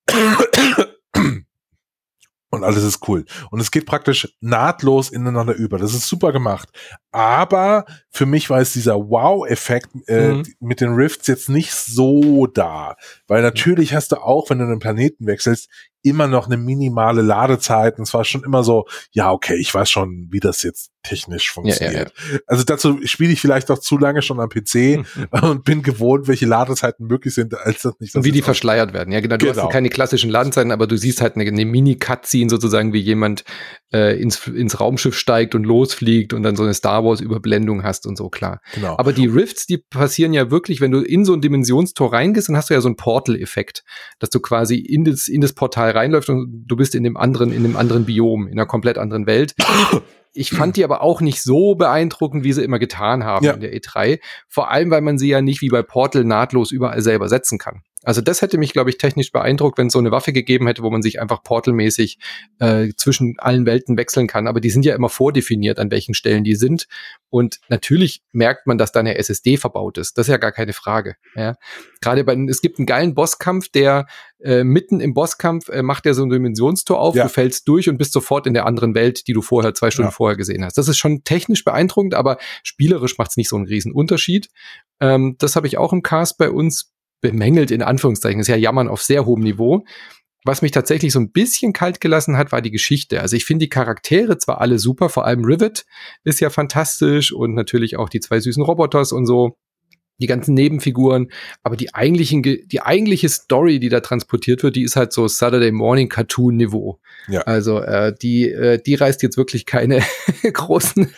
[2.57, 3.25] Und alles ist cool.
[3.51, 5.79] Und es geht praktisch nahtlos ineinander über.
[5.79, 6.71] Das ist super gemacht.
[7.17, 10.43] Aber für mich war es dieser Wow-Effekt äh, Mhm.
[10.61, 12.97] mit den Rifts jetzt nicht so da.
[13.27, 15.71] Weil natürlich hast du auch, wenn du den Planeten wechselst,
[16.03, 17.99] immer noch eine minimale Ladezeit.
[17.99, 21.51] Und es war schon immer so, ja, okay, ich weiß schon, wie das jetzt technisch
[21.53, 22.13] funktioniert.
[22.47, 25.05] Also dazu spiele ich vielleicht auch zu lange schon am PC
[25.43, 29.13] und bin gewohnt, welche Ladezeiten möglich sind, als das nicht Und wie die verschleiert werden.
[29.13, 29.37] Ja, genau.
[29.37, 29.65] Du Genau.
[29.65, 33.45] hast keine klassischen Ladenzeiten, aber du siehst halt eine, eine Mini-Cutscene sozusagen, wie jemand
[33.93, 38.17] äh, ins, ins Raumschiff steigt und losfliegt und dann so eine Star Wars-Überblendung hast und
[38.19, 38.61] so, klar.
[38.75, 38.97] Genau.
[38.99, 42.57] Aber die Rifts, die passieren ja wirklich, wenn du in so ein Dimensionstor reingehst, dann
[42.57, 43.85] hast du ja so einen Portal-Effekt,
[44.19, 47.53] dass du quasi in das, in das Portal reinläufst und du bist in dem anderen,
[47.53, 49.55] in dem anderen Biom, in einer komplett anderen Welt.
[50.39, 53.53] Ich fand die aber auch nicht so beeindruckend, wie sie immer getan haben Ja.
[53.55, 54.21] in der E3.
[54.49, 57.81] Vor allem, weil man sie ja nicht wie bei Portal nahtlos überall selber setzen kann.
[58.07, 60.83] Also das hätte mich, glaube ich, technisch beeindruckt, wenn es so eine Waffe gegeben hätte,
[60.83, 62.19] wo man sich einfach portalmäßig
[62.61, 64.47] äh, zwischen allen Welten wechseln kann.
[64.47, 66.87] Aber die sind ja immer vordefiniert, an welchen Stellen die sind.
[67.31, 70.17] Und natürlich merkt man, dass da eine SSD verbaut ist.
[70.17, 71.17] Das ist ja gar keine Frage.
[71.35, 71.57] Ja.
[72.01, 74.07] Gerade bei, es gibt einen geilen Bosskampf, der
[74.41, 77.25] äh, mitten im Bosskampf äh, macht der so ein Dimensionstor auf, Ja.
[77.25, 80.09] du fällst durch und bist sofort in der anderen Welt, die du vorher zwei Stunden
[80.11, 80.13] Ja.
[80.13, 80.79] vorher gesehen hast.
[80.79, 84.49] Das ist schon technisch beeindruckend, aber spielerisch macht es nicht so einen riesen Unterschied.
[85.01, 88.39] Ähm, das habe ich auch im Cast bei uns bemängelt, in Anführungszeichen.
[88.39, 89.85] Das ist ja Jammern auf sehr hohem Niveau.
[90.45, 93.21] Was mich tatsächlich so ein bisschen kalt gelassen hat, war die Geschichte.
[93.21, 95.85] Also ich finde die Charaktere zwar alle super, vor allem Rivet
[96.23, 99.57] ist ja fantastisch und natürlich auch die zwei süßen Roboters und so
[100.19, 101.31] die ganzen Nebenfiguren,
[101.63, 105.29] aber die eigentlichen, Ge- die eigentliche Story, die da transportiert wird, die ist halt so
[105.29, 106.99] Saturday Morning Cartoon Niveau.
[107.29, 107.43] Ja.
[107.43, 110.01] Also äh, die, äh, die reißt jetzt wirklich keine
[110.53, 111.13] großen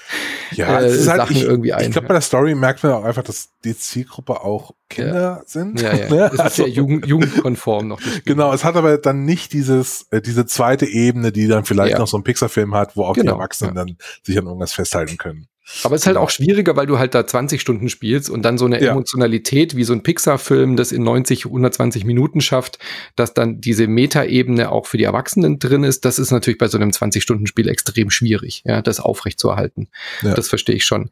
[0.53, 1.85] Ja, äh, es ist halt, Sachen ich, irgendwie ein.
[1.87, 5.81] Ich glaube, bei der Story merkt man auch einfach, dass die Zielgruppe auch Kinder sind.
[5.81, 6.09] ja, ja.
[6.11, 6.17] Ne?
[6.19, 8.01] Das ist Also, ja jugend, jugendkonform noch.
[8.25, 11.99] Genau, es hat aber dann nicht dieses, äh, diese zweite Ebene, die dann vielleicht Ja.
[11.99, 13.85] noch so ein Pixar-Film hat, wo auch die Genau, Erwachsenen ja.
[13.85, 15.47] dann sich an irgendwas festhalten können.
[15.85, 18.59] Aber es ist halt auch schwieriger, weil du halt da 20 Stunden spielst und dann
[18.59, 18.93] so eine Ja.
[18.93, 22.79] Emotionalität wie so ein Pixar-Film das in 90, 120 Minuten schafft,
[23.17, 26.05] dass dann diese Metaebene auch für die Erwachsenen drin ist.
[26.05, 29.89] Das ist natürlich bei so einem 20-Stunden-Spiel extrem schwierig, ja, das aufrechtzuerhalten.
[30.23, 30.35] Ja.
[30.35, 31.11] Das verstehe ich schon.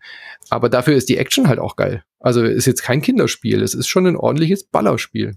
[0.48, 2.02] Aber dafür ist die Action halt auch geil.
[2.20, 5.36] Also ist jetzt kein Kinderspiel, es ist schon ein ordentliches Ballerspiel.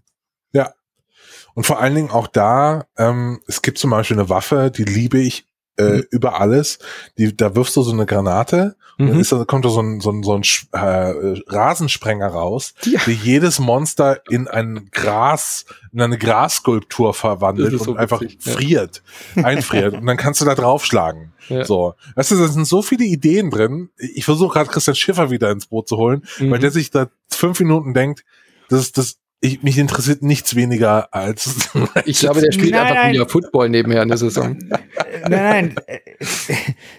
[1.56, 5.20] Und vor allen Dingen auch da, ähm, es gibt zum Beispiel eine Waffe, die liebe
[5.20, 5.46] ich
[5.80, 6.04] äh, Mhm.
[6.12, 6.80] über alles.
[7.18, 9.22] Die, da wirfst du so eine Granate und dann Mhm.
[9.22, 13.00] ist, da kommt da so ein, so ein, so ein äh, Rasensprenger raus, Ja.
[13.06, 18.54] der jedes Monster in ein Gras, in eine Grasskulptur verwandelt so und einfach witzig, ja.
[18.54, 19.04] friert,
[19.36, 21.34] einfriert und dann kannst du da draufschlagen.
[21.48, 21.66] Ja.
[21.66, 21.96] So.
[22.16, 23.90] Weißt du, da sind so viele Ideen drin.
[23.98, 26.52] Ich versuche gerade Christian Schiffer wieder ins Boot zu holen, Mhm.
[26.52, 28.24] weil der sich da fünf Minuten denkt,
[28.70, 31.70] das ist das, ich, mich interessiert nichts weniger als.
[32.06, 33.14] Ich glaube, der spielt Nein, einfach nein.
[33.14, 34.58] wieder Football nebenher in der Saison.
[34.58, 35.76] Äh, Nein, nein.
[35.88, 36.00] äh,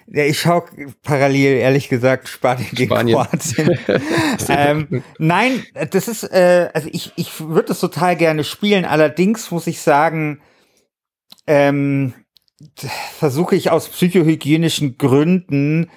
[0.07, 0.65] ja, ich schaue
[1.03, 3.17] parallel, ehrlich gesagt, Spanien gegen Spanien.
[3.17, 3.79] Kroatien.
[4.49, 8.85] ähm, nein, das ist, äh, also ich, ich würde das total gerne spielen.
[8.85, 10.41] Allerdings muss ich sagen,
[11.47, 12.15] ähm,
[13.19, 15.91] versuche ich aus psychohygienischen Gründen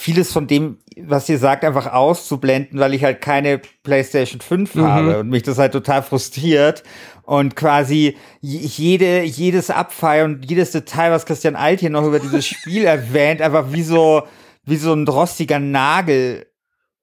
[0.00, 4.82] vieles von dem, was ihr sagt, einfach auszublenden, weil ich halt keine PlayStation 5 Mhm.
[4.82, 6.84] habe und mich das halt total frustriert
[7.24, 12.46] und quasi jede, jedes Abfeiern und jedes Detail, was Christian Alt hier noch über dieses
[12.52, 14.22] Spiel erwähnt, einfach wie so,
[14.64, 16.46] wie so ein rostiger Nagel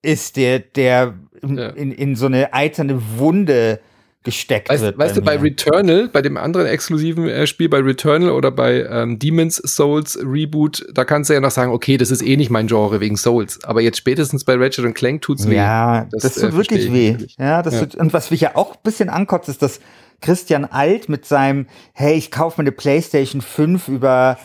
[0.01, 1.67] ist, der, der in, Ja.
[1.71, 3.81] in, in so eine eiternde Wunde
[4.25, 4.97] gesteckt Weißt, wird.
[4.97, 5.37] weißt du, bei.
[5.37, 10.85] Returnal, bei dem anderen exklusiven äh, Spiel, bei Returnal oder bei ähm, Demon's Souls Reboot,
[10.93, 13.63] da kannst du ja noch sagen, okay, das ist eh nicht mein Genre wegen Souls.
[13.63, 15.55] Aber jetzt spätestens bei Ratchet Clank tut's weh.
[15.55, 17.11] Ja, Das, das, äh, tut wirklich verstehe ich weh.
[17.13, 17.35] natürlich.
[17.39, 17.79] Ja, das Ja.
[17.81, 19.79] Tut, und was mich ja auch ein bisschen ankotzt, ist, dass
[20.21, 24.37] Christian Alt mit seinem, hey, ich kaufe mir eine PlayStation 5 über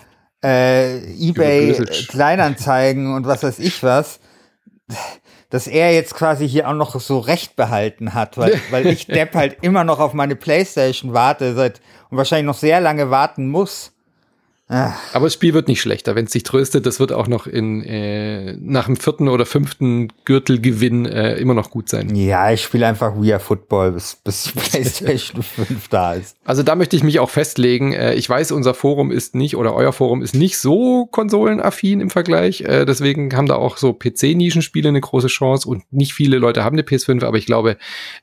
[0.45, 1.85] äh, eBay äh.
[2.09, 4.21] Kleinanzeigen und was weiß ich was,
[5.51, 9.35] dass er jetzt quasi hier auch noch so Recht behalten hat, weil, weil ich Depp
[9.35, 13.93] halt immer noch auf meine PlayStation warte seit und wahrscheinlich noch sehr lange warten muss.
[14.73, 14.97] Ach.
[15.15, 16.87] Aber das Spiel wird nicht schlechter, wenn es sich tröstet.
[16.87, 21.71] Das wird auch noch in äh, nach dem vierten oder fünften Gürtelgewinn äh, immer noch
[21.71, 22.15] gut sein.
[22.15, 26.37] Ja, ich spiele einfach We Are Football, bis, bis PlayStation 5 da ist.
[26.45, 27.93] Also da möchte ich mich auch festlegen.
[27.93, 32.11] Äh, ich weiß, unser Forum ist nicht oder euer Forum ist nicht so konsolenaffin im
[32.11, 32.61] Vergleich.
[32.61, 36.75] Äh, deswegen haben da auch so PC-Nischenspiele eine große Chance und nicht viele Leute haben
[36.75, 37.25] eine PS5.
[37.25, 37.77] Aber ich glaube,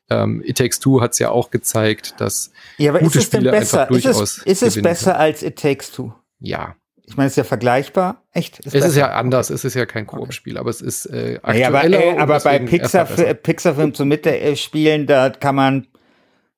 [0.09, 3.25] ähm, It Takes Two hat es ja auch gezeigt, dass ja, aber gute ist es
[3.25, 3.81] Spiele denn besser?
[3.81, 5.19] einfach durchaus ist es, ist es besser kann.
[5.19, 6.13] als It Takes Two?
[6.39, 6.75] Ja.
[7.09, 8.23] Ich meine, es ist ja vergleichbar.
[8.33, 8.59] Echt?
[8.59, 9.49] Ist es ist ja anders.
[9.49, 10.59] Es ist ja kein Koop-Spiel, okay.
[10.59, 11.59] aber es ist äh, aktueller.
[11.59, 15.87] Ja, aber, äh, aber bei Pixar, Pixar-Film zum Mitspielen, da kann man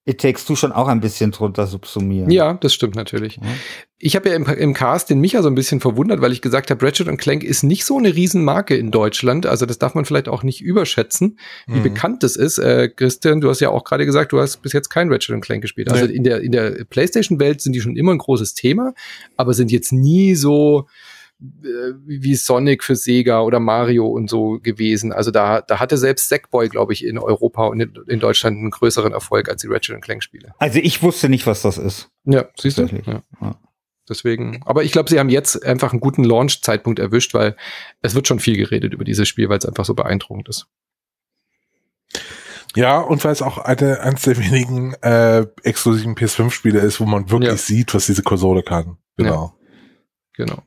[0.10, 2.32] It Takes Two schon auch ein bisschen drunter subsumieren.
[2.32, 3.36] Ja, das stimmt natürlich.
[3.36, 3.44] Ja.
[4.00, 6.72] Ich habe ja im, im, Cast den Micha so ein bisschen verwundert, weil ich gesagt
[6.72, 9.46] habe, Ratchet Clank ist nicht so eine Riesenmarke in Deutschland.
[9.46, 11.38] Also das darf man vielleicht auch nicht überschätzen,
[11.68, 11.84] wie mhm.
[11.84, 12.58] bekannt das ist.
[12.58, 15.62] Äh, Christian, du hast ja auch gerade gesagt, du hast bis jetzt kein Ratchet Clank
[15.62, 15.92] gespielt.
[15.92, 16.14] Also nee.
[16.14, 18.94] in der, in der PlayStation-Welt sind die schon immer ein großes Thema,
[19.38, 20.88] aber sind jetzt nie so
[21.40, 25.14] wie Sonic für Sega oder Mario und so gewesen.
[25.14, 28.72] Also da, da hatte selbst Sackboy, glaube ich, in Europa und in, in, Deutschland einen
[28.72, 30.54] größeren Erfolg als die Ratchet Clank Spiele.
[30.60, 32.10] Also ich wusste nicht, was das ist.
[32.26, 32.88] Ja, siehst du?
[33.06, 33.24] Ja.
[33.42, 33.56] ja.
[34.10, 37.56] Deswegen, aber ich glaube, sie haben jetzt einfach einen guten Launch-Zeitpunkt erwischt, weil
[38.02, 40.68] es wird schon viel geredet über dieses Spiel, weil es einfach so beeindruckend ist.
[42.76, 47.30] Ja, und weil es auch eine, eines der wenigen äh, exklusiven PS5-Spiele ist, wo man
[47.30, 47.58] wirklich ja.
[47.58, 48.98] sieht, was diese Konsole kann.
[49.16, 49.56] Genau.
[50.38, 50.46] Ja.
[50.46, 50.64] Genau.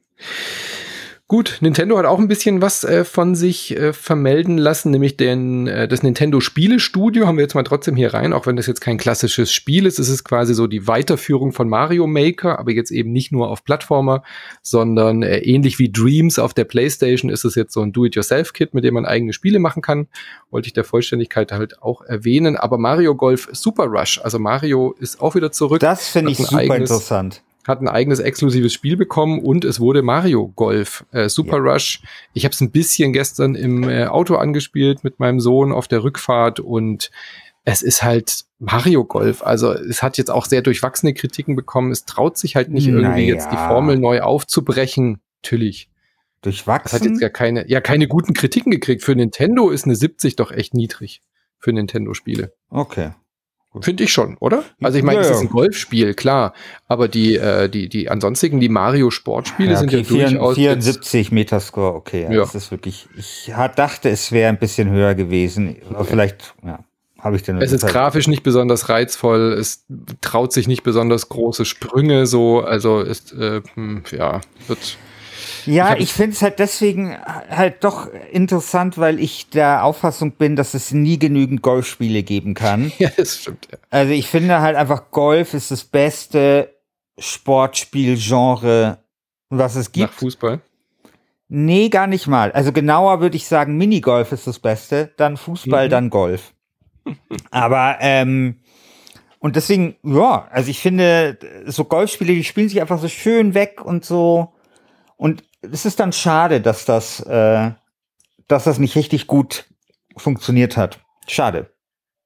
[1.32, 5.66] Gut, Nintendo hat auch ein bisschen was äh, von sich äh, vermelden lassen, nämlich den,
[5.66, 8.82] äh, das Nintendo Spielestudio haben wir jetzt mal trotzdem hier rein, auch wenn das jetzt
[8.82, 9.98] kein klassisches Spiel ist.
[9.98, 13.64] Es ist quasi so die Weiterführung von Mario Maker, aber jetzt eben nicht nur auf
[13.64, 14.24] Plattformer,
[14.60, 18.84] sondern äh, ähnlich wie Dreams auf der PlayStation ist es jetzt so ein Do-it-yourself-Kit, mit
[18.84, 20.08] dem man eigene Spiele machen kann.
[20.50, 22.58] Wollte ich der Vollständigkeit halt auch erwähnen.
[22.58, 25.80] Aber Mario Golf Super Rush, also Mario ist auch wieder zurück.
[25.80, 30.48] Das finde ich super interessant hat ein eigenes exklusives Spiel bekommen und es wurde Mario
[30.48, 31.72] Golf äh, Super ja.
[31.72, 32.02] Rush.
[32.32, 36.02] Ich habe es ein bisschen gestern im äh, Auto angespielt mit meinem Sohn auf der
[36.02, 37.10] Rückfahrt und
[37.64, 39.42] es ist halt Mario Golf.
[39.42, 41.92] Also es hat jetzt auch sehr durchwachsene Kritiken bekommen.
[41.92, 43.34] Es traut sich halt nicht irgendwie naja.
[43.34, 45.20] jetzt die Formel neu aufzubrechen.
[45.42, 45.88] Natürlich.
[46.42, 46.86] Durchwachsen?
[46.86, 49.04] Es hat jetzt ja keine, ja keine guten Kritiken gekriegt.
[49.04, 51.22] Für Nintendo ist eine 70 doch echt niedrig.
[51.58, 52.52] Für Nintendo-Spiele.
[52.70, 53.12] Okay.
[53.80, 54.64] Finde ich schon, oder?
[54.82, 56.52] Also ich meine, ja, es ist ein Golfspiel, klar,
[56.88, 61.32] aber die, äh, die, die ansonsten die Mario Sportspiele ja, okay, sind ja durchaus 74
[61.32, 63.08] Metascore, okay, ja, das ist wirklich.
[63.16, 66.80] Ich dachte, es wäre ein bisschen höher gewesen, aber vielleicht, ja,
[67.18, 67.62] habe ich denn.
[67.62, 69.86] Es ist grafisch nicht besonders reizvoll, es
[70.20, 74.98] traut sich nicht besonders große Sprünge, so, also ist, äh, hm, ja, wird
[75.66, 80.56] ja, ich, ich finde es halt deswegen halt doch interessant, weil ich der Auffassung bin,
[80.56, 82.92] dass es nie genügend Golfspiele geben kann.
[82.98, 83.68] ja, das stimmt.
[83.70, 83.78] Ja.
[83.90, 86.74] Also ich finde halt einfach Golf ist das beste
[87.18, 88.98] Sportspielgenre,
[89.50, 90.12] was es gibt.
[90.12, 90.60] Nach Fußball?
[91.48, 92.50] Nee, gar nicht mal.
[92.52, 95.90] Also genauer würde ich sagen, Minigolf ist das Beste, dann Fußball, mhm.
[95.90, 96.54] dann Golf.
[97.50, 98.62] Aber ähm,
[99.38, 101.36] und deswegen, ja, also ich finde,
[101.66, 104.54] so Golfspiele, die spielen sich einfach so schön weg und so.
[105.16, 107.70] Und es ist dann schade, dass das, äh,
[108.48, 109.66] dass das nicht richtig gut
[110.16, 111.00] funktioniert hat.
[111.26, 111.70] Schade.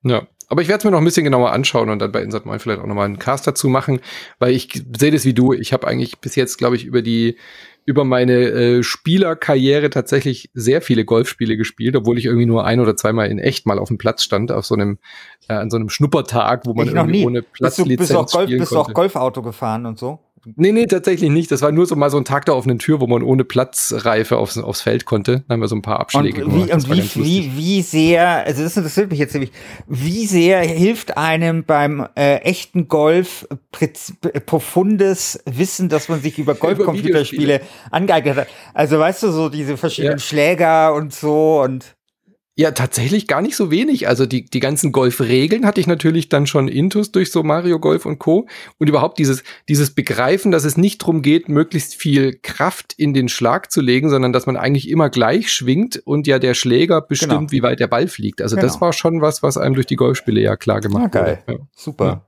[0.03, 0.27] Ja.
[0.49, 2.61] Aber ich werde es mir noch ein bisschen genauer anschauen und dann bei Insert Moin
[2.61, 4.01] vielleicht auch nochmal einen Cast dazu machen,
[4.39, 5.53] weil ich sehe das wie du.
[5.53, 7.37] Ich habe eigentlich bis jetzt, glaube ich, über die
[7.85, 12.97] über meine äh, Spielerkarriere tatsächlich sehr viele Golfspiele gespielt, obwohl ich irgendwie nur ein oder
[12.97, 14.99] zweimal in echt mal auf dem Platz stand, auf so einem
[15.49, 18.51] äh, an so einem Schnuppertag, wo man irgendwie ohne Platzlizenz bist du, bist auch Golf,
[18.51, 20.19] bist du auch Golfauto gefahren und so?
[20.55, 21.51] Nee, nee, tatsächlich nicht.
[21.51, 24.37] Das war nur so mal so ein Tag der offenen Tür, wo man ohne Platzreife
[24.39, 25.43] aufs, aufs Feld konnte.
[25.49, 28.63] Dann haben wir so ein paar Abschläge und wie, Und wie, wie, wie sehr, also
[28.63, 29.51] das interessiert mich jetzt nämlich,
[29.89, 33.49] wie sehr hilft einem beim äh, echten Golf
[34.47, 38.49] profundes Wissen, dass man sich über Golfcomputerspiele angeeignet hat?
[38.73, 40.25] Also weißt du, so diese verschiedenen ja.
[40.25, 41.96] Schläger und so und
[42.59, 44.09] ja, tatsächlich gar nicht so wenig.
[44.09, 48.07] Also die, die ganzen Golfregeln hatte ich natürlich dann schon intus durch so Mario Golf
[48.07, 48.49] und Co.
[48.79, 53.29] Und überhaupt dieses, dieses Begreifen, dass es nicht drum geht, möglichst viel Kraft in den
[53.29, 57.33] Schlag zu legen, sondern dass man eigentlich immer gleich schwingt und ja der Schläger bestimmt,
[57.33, 57.53] genau.
[57.53, 58.41] wie weit der Ball fliegt.
[58.41, 58.67] Also genau.
[58.67, 61.43] das war schon was, was einem durch die Golfspiele ja klar gemacht ja, geil.
[61.47, 61.59] wurde.
[61.59, 61.67] Ja.
[61.75, 62.07] Super.
[62.07, 62.23] Ja.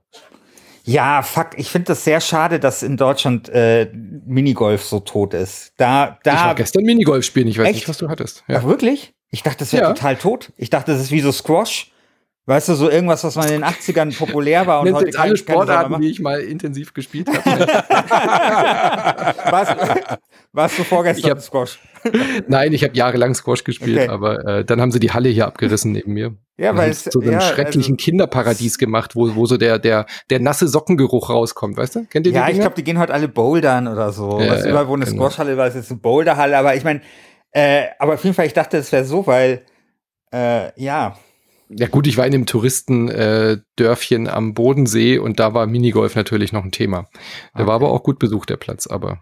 [0.85, 5.73] Ja, fuck, ich finde das sehr schade, dass in Deutschland äh, Minigolf so tot ist.
[5.77, 6.33] Da, da.
[6.33, 7.75] Ich war gestern Minigolf spielen, ich weiß echt?
[7.75, 8.43] nicht, was du hattest.
[8.47, 8.59] Ja.
[8.59, 9.13] Ach, wirklich?
[9.31, 9.93] Ich dachte, das wäre ja.
[9.93, 10.51] total tot.
[10.57, 11.91] Ich dachte, das ist wie so Squash.
[12.45, 15.19] Weißt du, so irgendwas, was mal in den 80ern populär war und Nennt heute jetzt
[15.19, 17.67] alle Sportarten, die ich mal intensiv gespielt habe.
[19.51, 19.75] warst,
[20.51, 21.79] warst du vorgestern Ich hab- Squash?
[22.47, 24.09] Nein, ich habe jahrelang Squash gespielt, Okay.
[24.09, 26.35] aber äh, dann haben sie die Halle hier abgerissen neben mir.
[26.57, 29.77] Ja, weil es zu so einem ja, schrecklichen also, Kinderparadies gemacht, wo, wo so der,
[29.77, 32.05] der, der nasse Sockengeruch rauskommt, weißt du?
[32.05, 34.39] Kennt ihr Ja, ich glaube, die gehen heute alle bouldern oder so.
[34.41, 35.17] Ja, weißt ja, überall, wo eine genau.
[35.29, 36.57] Squashhalle war, ist jetzt eine Boulderhalle.
[36.57, 37.01] Aber ich meine,
[37.51, 39.63] äh, aber auf jeden Fall, ich dachte, es wäre so, weil,
[40.33, 41.17] äh, ja,
[41.69, 46.51] Ja gut, ich war in einem Touristendörfchen äh, am Bodensee und da war Minigolf natürlich
[46.51, 47.07] noch ein Thema.
[47.57, 47.85] Der war Okay.
[47.85, 49.19] aber auch gut besucht, der Platz, aber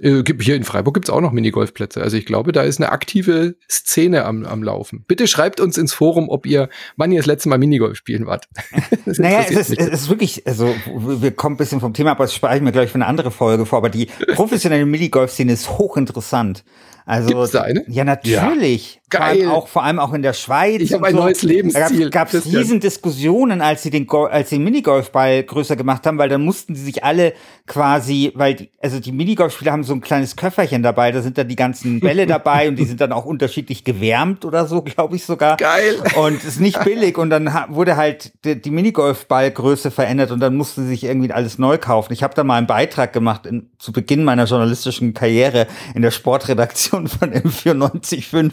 [0.00, 2.02] äh, gibt- hier in Freiburg gibt's auch noch Minigolfplätze.
[2.02, 5.04] Also ich glaube, da ist eine aktive Szene am, am Laufen.
[5.06, 8.48] Bitte schreibt uns ins Forum, ob ihr, wann ihr das letzte Mal Minigolf spielen wart.
[9.06, 12.34] Naja, es ist, es ist wirklich, also wir kommen ein bisschen vom Thema ab, das
[12.34, 15.70] spare ich mir, glaube ich, für eine andere Folge vor, aber die professionelle Minigolf-Szene ist
[15.78, 16.64] hochinteressant.
[17.06, 17.84] Also, Gibt's da eine?
[17.86, 18.94] Ja, natürlich.
[18.94, 19.00] Ja.
[19.14, 19.48] Vor allem Geil.
[19.48, 20.80] auch, vor allem auch in der Schweiz.
[20.80, 24.24] Ich hab und ein neues Lebensziel, Da gab es riesen Diskussionen, als sie den, Go
[24.24, 27.34] als sie den Minigolfball größer gemacht haben, weil dann mussten sie sich alle
[27.66, 31.48] quasi, weil die, also die Minigolfspieler haben so ein kleines Köfferchen dabei, da sind dann
[31.48, 35.24] die ganzen Bälle dabei und die sind dann auch unterschiedlich gewärmt oder so, glaube ich
[35.24, 35.56] sogar.
[35.56, 35.96] Geil.
[36.16, 40.82] Und ist nicht billig und dann wurde halt die, die Minigolfballgröße verändert und dann mussten
[40.82, 42.12] sie sich irgendwie alles neu kaufen.
[42.12, 46.10] Ich habe da mal einen Beitrag gemacht in, zu Beginn meiner journalistischen Karriere in der
[46.10, 48.50] Sportredaktion von M945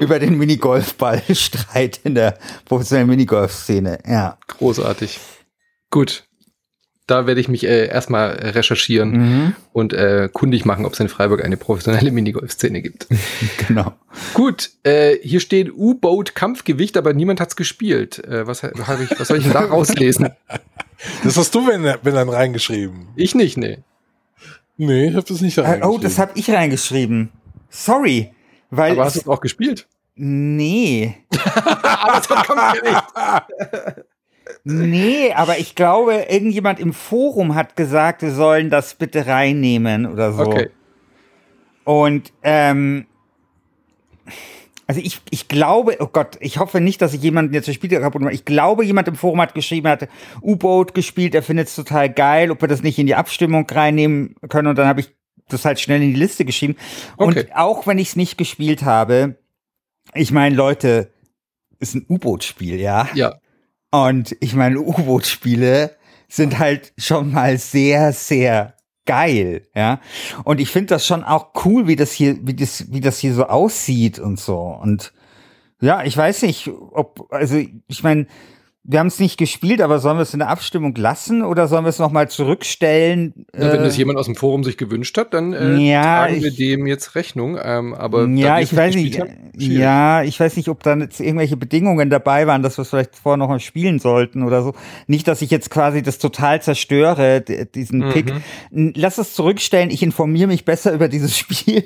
[0.00, 3.98] über den Minigolfballstreit in der professionellen Minigolf-Szene.
[4.06, 4.38] Ja.
[4.48, 5.20] Großartig.
[5.90, 6.24] Gut.
[7.06, 9.52] Da werde ich mich äh, erstmal recherchieren Mhm.
[9.74, 13.06] und äh, kundig machen, ob es in Freiburg eine professionelle Minigolf-Szene gibt.
[13.68, 13.92] Genau.
[14.32, 18.24] Gut, äh, hier steht U-Boat Kampfgewicht, aber niemand hat's gespielt.
[18.24, 20.30] Äh, was, hab ich, was soll ich denn da rauslesen?
[21.22, 23.08] Das hast du, wenn, wenn dann reingeschrieben.
[23.16, 23.78] Ich nicht, nee.
[24.78, 26.02] Nee, ich hab das nicht da Äh, oh, reingeschrieben.
[26.02, 27.28] das habe ich reingeschrieben.
[27.74, 28.32] Sorry.
[28.70, 29.88] Weil Aber hast du es, auch gespielt?
[30.14, 31.14] nee.
[31.84, 33.04] aber es hat Kampfgewicht.
[34.62, 40.32] Nee, aber ich glaube, irgendjemand im Forum hat gesagt, wir sollen das bitte reinnehmen oder
[40.32, 40.42] so.
[40.42, 40.70] Okay.
[41.84, 43.06] Und ähm,
[44.86, 48.32] also ich, ich glaube, oh Gott, ich hoffe nicht, dass ich jemanden jetzt gespielt habe.
[48.32, 50.08] Ich glaube, jemand im Forum hat geschrieben, er hatte
[50.42, 54.36] U-Boat gespielt, er findet es total geil, ob wir das nicht in die Abstimmung reinnehmen
[54.48, 54.68] können.
[54.68, 55.14] Und dann habe ich
[55.48, 56.76] das halt schnell in die Liste geschrieben.
[57.16, 57.40] Okay.
[57.40, 59.36] Und auch wenn ich es nicht gespielt habe,
[60.14, 61.12] ich meine, Leute,
[61.78, 63.08] ist ein U-Boot-Spiel, ja.
[63.14, 63.34] Ja.
[63.90, 65.96] Und ich meine, U-Boot-Spiele
[66.28, 68.74] sind halt schon mal sehr, sehr
[69.06, 70.00] geil, ja.
[70.44, 73.34] Und ich finde das schon auch cool, wie das hier, wie das, wie das hier
[73.34, 74.58] so aussieht und so.
[74.58, 75.12] Und
[75.80, 78.26] ja, ich weiß nicht, ob, also ich meine,
[78.86, 81.84] wir haben es nicht gespielt, aber sollen wir es in der Abstimmung lassen oder sollen
[81.84, 83.32] wir es nochmal zurückstellen?
[83.54, 86.42] Na, wenn Äh, das jemand aus dem Forum sich gewünscht hat, dann äh, Ja, tragen
[86.42, 87.58] wir ich- dem jetzt Rechnung.
[87.62, 89.18] Ähm, aber ja, ich weiß nicht.
[89.18, 89.78] haben, schwierig.
[89.78, 93.16] Ja, ich weiß nicht, ob da jetzt irgendwelche Bedingungen dabei waren, dass wir es vielleicht
[93.16, 94.74] vorher noch mal spielen sollten oder so.
[95.06, 98.12] Nicht, dass ich jetzt quasi das total zerstöre, diesen Mhm.
[98.12, 98.32] Pick.
[98.70, 99.90] Lass es zurückstellen.
[99.90, 101.84] Ich informiere mich besser über dieses Spiel.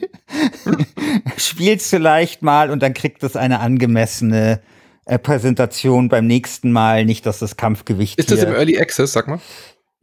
[1.37, 4.61] Spiel's vielleicht mal und dann kriegt es eine angemessene
[5.09, 7.05] äh, Präsentation beim nächsten Mal.
[7.05, 8.53] Nicht, dass das Kampfgewicht Ist das im.
[8.53, 9.41] Early Access, sag mal?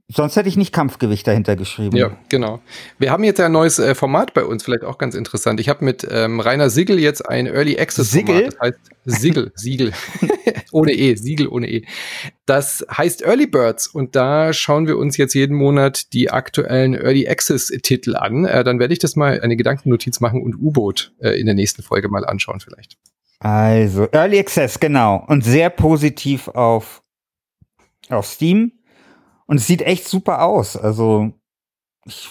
[0.08, 1.98] Sonst hätte ich nicht Kampfgewicht dahinter geschrieben.
[1.98, 2.62] Ja, genau.
[3.00, 5.60] Wir haben jetzt ein neues äh, Format bei uns, vielleicht auch ganz interessant.
[5.60, 8.52] Ich habe mit ähm, Rainer Sigel jetzt ein Early Access Sigel?
[8.52, 8.54] Format.
[8.54, 9.94] Das heißt Sigel, Siegel.
[10.72, 11.86] ohne E, Siegel ohne E.
[12.46, 17.28] Das heißt Early Birds und da schauen wir uns jetzt jeden Monat die aktuellen Early
[17.28, 18.46] Access Titel an.
[18.46, 21.82] Äh, dann werde ich das mal eine Gedankennotiz machen und U-Boot äh, in der nächsten
[21.82, 22.98] Folge mal anschauen vielleicht.
[23.40, 25.24] Also, Early Access, genau.
[25.28, 27.02] Und sehr positiv auf,
[28.10, 28.72] auf Steam.
[29.46, 30.76] Und es sieht echt super aus.
[30.78, 31.32] Also,
[32.06, 32.30] ich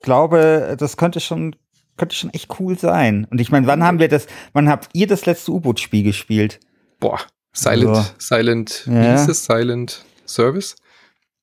[0.00, 1.54] glaube, das könnte schon,
[1.96, 3.26] könnte schon echt cool sein.
[3.30, 6.58] Und ich meine, wann haben wir das, wann habt ihr das letzte U-Boot-Spiel gespielt?
[6.98, 7.20] Boah,
[7.52, 9.12] Silent, Also, Silent, wie ja.
[9.12, 9.44] hieß es?
[9.44, 10.76] Silent Service?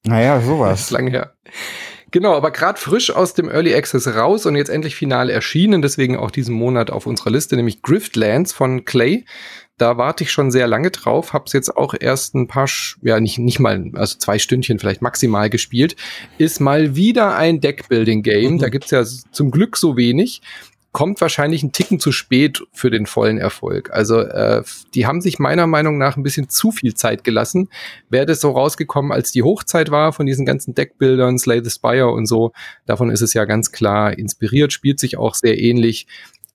[0.05, 0.91] Naja, Das ist sowas.
[0.91, 1.33] lange her.
[2.12, 6.18] Genau, aber gerade frisch aus dem Early Access raus und jetzt endlich final erschienen, deswegen
[6.18, 9.26] auch diesen Monat auf unserer Liste, nämlich Griftlands von Clay.
[9.78, 12.68] Da warte ich schon sehr lange drauf, hab's jetzt auch erst ein paar,
[13.01, 15.95] ja nicht, nicht mal, also zwei Stündchen vielleicht maximal gespielt.
[16.38, 20.41] Ist mal wieder ein Deckbuilding-Game, da gibt's ja zum Glück so wenig.
[20.91, 23.91] Kommt wahrscheinlich ein Ticken zu spät für den vollen Erfolg.
[23.91, 24.63] Also äh,
[24.93, 27.69] die haben sich meiner Meinung nach ein bisschen zu viel Zeit gelassen
[28.09, 32.09] wäre das so rausgekommen, als die Hochzeit war von diesen ganzen Deckbildern, Slay the Spire
[32.09, 32.51] und so.
[32.85, 36.07] Davon ist es ja ganz klar inspiriert, spielt sich auch sehr ähnlich.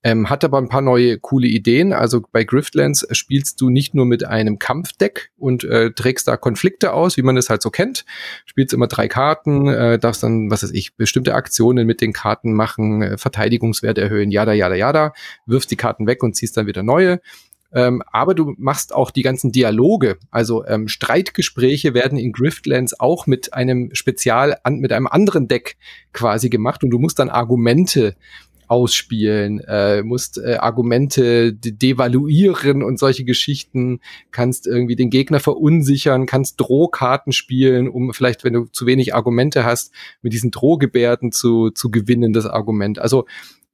[0.06, 1.94] Ähm, hat aber ein paar neue coole Ideen.
[1.94, 6.92] Also bei Griftlands spielst du nicht nur mit einem Kampfdeck und äh, trägst da Konflikte
[6.92, 8.04] aus, wie man das halt so kennt.
[8.44, 12.52] Spielst immer drei Karten, äh, darfst dann, was weiß ich, bestimmte Aktionen mit den Karten
[12.52, 15.14] machen, äh, Verteidigungswert erhöhen, jada, jada, jada,
[15.46, 17.20] wirfst die Karten weg und ziehst dann wieder neue
[17.76, 20.18] Ähm, aber du machst auch die ganzen Dialoge.
[20.30, 25.76] Also ähm, Streitgespräche werden in Griftlands auch mit einem Spezial, an, mit einem anderen Deck
[26.12, 28.14] quasi gemacht und du musst dann Argumente
[28.68, 34.00] ausspielen, äh, musst äh, Argumente de devaluieren und solche Geschichten,
[34.30, 39.64] kannst irgendwie den Gegner verunsichern, kannst Drohkarten spielen, um vielleicht, wenn du zu wenig Argumente
[39.64, 39.92] hast,
[40.22, 42.98] mit diesen Drohgebärden zu, zu gewinnen, das Argument.
[42.98, 43.26] Also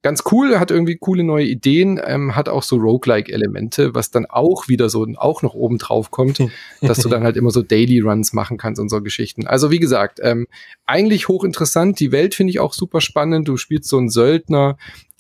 [0.03, 4.69] ganz cool, hat irgendwie coole neue Ideen, ähm, hat auch so Roguelike-Elemente, was dann auch
[4.69, 6.39] wieder so auch noch oben drauf kommt,
[6.81, 9.47] dass du dann halt immer so Daily Runs machen kannst und so Geschichten.
[9.47, 10.47] Also wie gesagt, ähm,
[10.87, 12.01] eigentlich hochinteressant.
[12.01, 13.49] Die Welt finde ich auch super spannend.
[13.49, 14.77] Du spielst so einen Söldner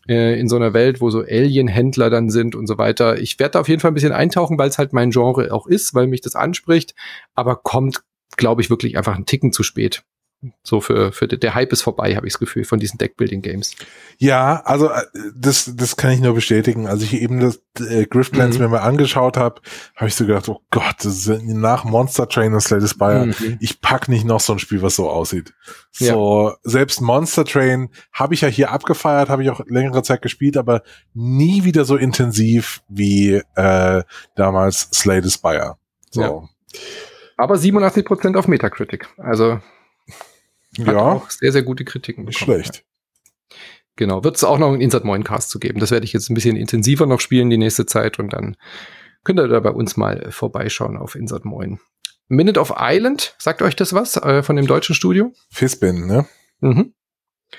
[0.09, 3.19] äh, in so einer Welt, wo so Alien-Händler dann sind und so weiter.
[3.21, 5.67] Ich werde da auf jeden Fall ein bisschen eintauchen, weil es halt mein Genre auch
[5.67, 6.95] ist, weil mich das anspricht,
[7.35, 8.03] aber kommt,
[8.37, 10.03] glaube ich, wirklich einfach einen Ticken zu spät.
[10.63, 13.75] So für, für der Hype ist vorbei, habe ich das Gefühl, von diesen Deckbuilding-Games.
[14.17, 15.03] Ja, also äh,
[15.35, 16.87] das, das kann ich nur bestätigen.
[16.87, 18.65] Als ich eben das äh, Griftlands mhm.
[18.65, 19.61] mir mal angeschaut habe,
[19.97, 23.59] habe ich so gedacht, oh Gott, das ist nach Monster Train und Slay Spire, mhm.
[23.61, 25.53] ich pack nicht noch so ein Spiel, was so aussieht.
[25.93, 26.57] So, ja.
[26.63, 30.83] selbst Monster Train habe ich ja hier abgefeiert, habe ich auch längere Zeit gespielt, aber
[31.13, 34.03] nie wieder so intensiv wie äh,
[34.37, 35.77] damals Slay the Spire.
[36.11, 36.21] So.
[36.23, 36.49] Ja.
[37.37, 39.09] Aber 87% auf Metacritic.
[39.19, 39.61] Also
[40.87, 41.01] hat ja.
[41.01, 42.63] auch sehr, sehr gute Kritiken bekommen.
[42.63, 42.85] Schlecht.
[43.97, 45.81] Genau, wird es auch noch einen Insert Moin Cast zu geben.
[45.81, 48.57] Das werde ich jetzt ein bisschen intensiver noch spielen die nächste Zeit und dann
[49.25, 51.81] könnt ihr da bei uns mal vorbeischauen auf Insert Moin.
[52.29, 55.33] Minute of Island, sagt euch das was äh, von dem deutschen Studio?
[55.51, 56.27] Fispin, ne?
[56.61, 56.95] Mhm.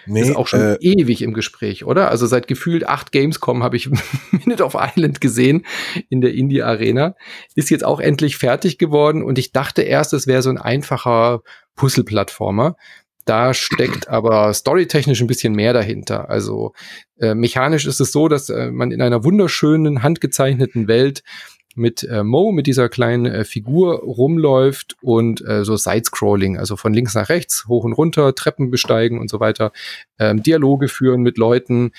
[0.06, 2.10] Nee, ist auch schon äh, ewig im Gespräch, oder?
[2.10, 3.90] Also seit gefühlt acht Gamescom habe ich
[4.32, 5.66] Minute of Island gesehen
[6.10, 7.16] in der Indie Arena.
[7.56, 11.42] Ist jetzt auch endlich fertig geworden und ich dachte erst, es wäre so ein einfacher
[11.76, 12.78] Puzzle-Plattformer.
[13.26, 16.30] Da steckt aber storytechnisch ein bisschen mehr dahinter.
[16.30, 16.74] Also
[17.20, 21.24] äh, mechanisch ist es so, dass äh, man in einer wunderschönen, handgezeichneten Welt
[21.76, 26.94] mit äh, Mo, mit dieser kleinen äh, Figur rumläuft und äh, so Sidescrolling, also von
[26.94, 29.72] links nach rechts, hoch und runter, Treppen besteigen und so weiter,
[30.20, 31.92] ähm, Dialoge führen mit Leuten,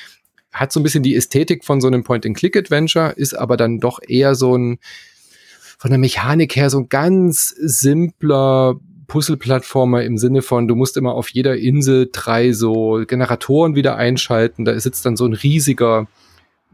[0.53, 4.35] hat so ein bisschen die Ästhetik von so einem Point-and-Click-Adventure, ist aber dann doch eher
[4.35, 4.79] so ein,
[5.79, 8.79] von der Mechanik her so ein ganz simpler
[9.13, 14.65] Puzzle-Plattformer im Sinne von, du musst immer auf jeder Insel drei so Generatoren wieder einschalten.
[14.65, 16.09] Da sitzt dann so ein riesiger,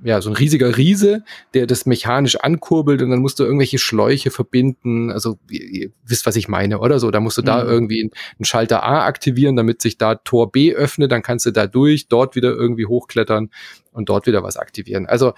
[0.04, 4.30] ja, so ein riesiger Riese, der das mechanisch ankurbelt und dann musst du irgendwelche Schläuche
[4.30, 5.10] verbinden.
[5.10, 7.10] Also, ihr, wisst, was ich meine, oder so.
[7.10, 7.46] Da musst du mhm.
[7.46, 11.10] da irgendwie einen Schalter A aktivieren, damit sich da Tor B öffnet.
[11.10, 13.50] Dann kannst du da durch, dort wieder irgendwie hochklettern
[13.90, 15.06] und dort wieder was aktivieren.
[15.06, 15.32] Also,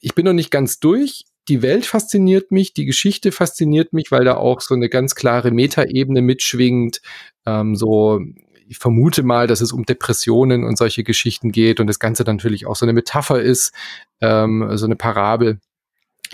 [0.00, 4.24] ich bin noch nicht ganz durch die Welt fasziniert mich, die Geschichte fasziniert mich, weil
[4.24, 7.00] da auch so eine ganz klare Metaebene mitschwingt.
[7.46, 8.20] Ähm, so,
[8.68, 12.36] ich vermute mal, dass es um Depressionen und solche Geschichten geht und das Ganze dann
[12.36, 13.72] natürlich auch so eine Metapher ist,
[14.20, 15.58] ähm, so eine Parabel.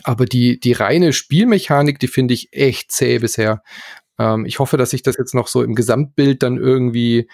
[0.05, 3.63] Aber die, die reine Spielmechanik, die finde ich echt zäh bisher.
[4.19, 7.29] Ähm, ich hoffe, dass sich das jetzt noch so im Gesamtbild dann irgendwie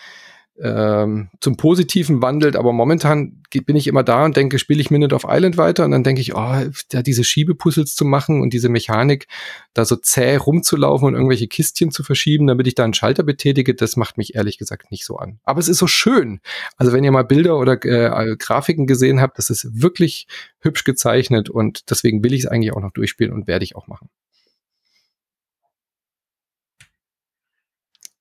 [0.61, 5.15] ähm, zum Positiven wandelt, aber momentan bin ich immer da und denke, spiele ich Minute
[5.15, 8.69] of Island weiter und dann denke ich, oh, da diese Schiebepuzzles zu machen und diese
[8.69, 9.27] Mechanik,
[9.75, 13.75] da so zäh rumzulaufen und irgendwelche Kistchen zu verschieben, damit ich da einen Schalter betätige,
[13.75, 15.41] das macht mich ehrlich gesagt nicht so an.
[15.45, 16.41] Aber es ist so schön.
[16.77, 20.29] Also wenn ihr mal Bilder oder äh, Grafiken gesehen habt, das ist wirklich
[20.61, 23.89] hübsch gezeichnet und deswegen will ich es eigentlich auch noch durchspielen und werde ich auch
[23.89, 24.09] machen.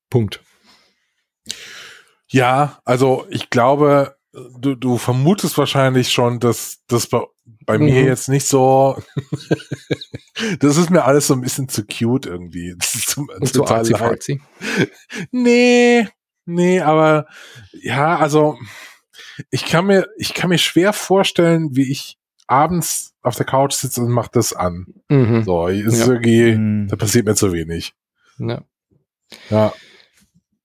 [0.09, 0.41] Punkt.
[2.33, 4.17] Ja, also ich glaube,
[4.59, 7.85] du, du vermutest wahrscheinlich schon, dass das bei, bei mhm.
[7.85, 8.97] mir jetzt nicht so.
[10.59, 12.75] das ist mir alles so ein bisschen zu cute irgendwie.
[12.79, 14.41] Das ist zum, so arzi
[15.31, 16.07] Nee,
[16.45, 17.27] nee, aber
[17.71, 18.57] ja, also
[19.51, 22.17] ich kann mir, ich kann mir schwer vorstellen, wie ich
[22.47, 24.87] abends auf der Couch sitze und mach das an.
[25.07, 25.43] Mhm.
[25.43, 26.07] So, ist ja.
[26.07, 26.87] irgendwie, mhm.
[26.87, 27.93] da passiert mir zu wenig.
[28.39, 28.63] Ja.
[29.51, 29.71] ja.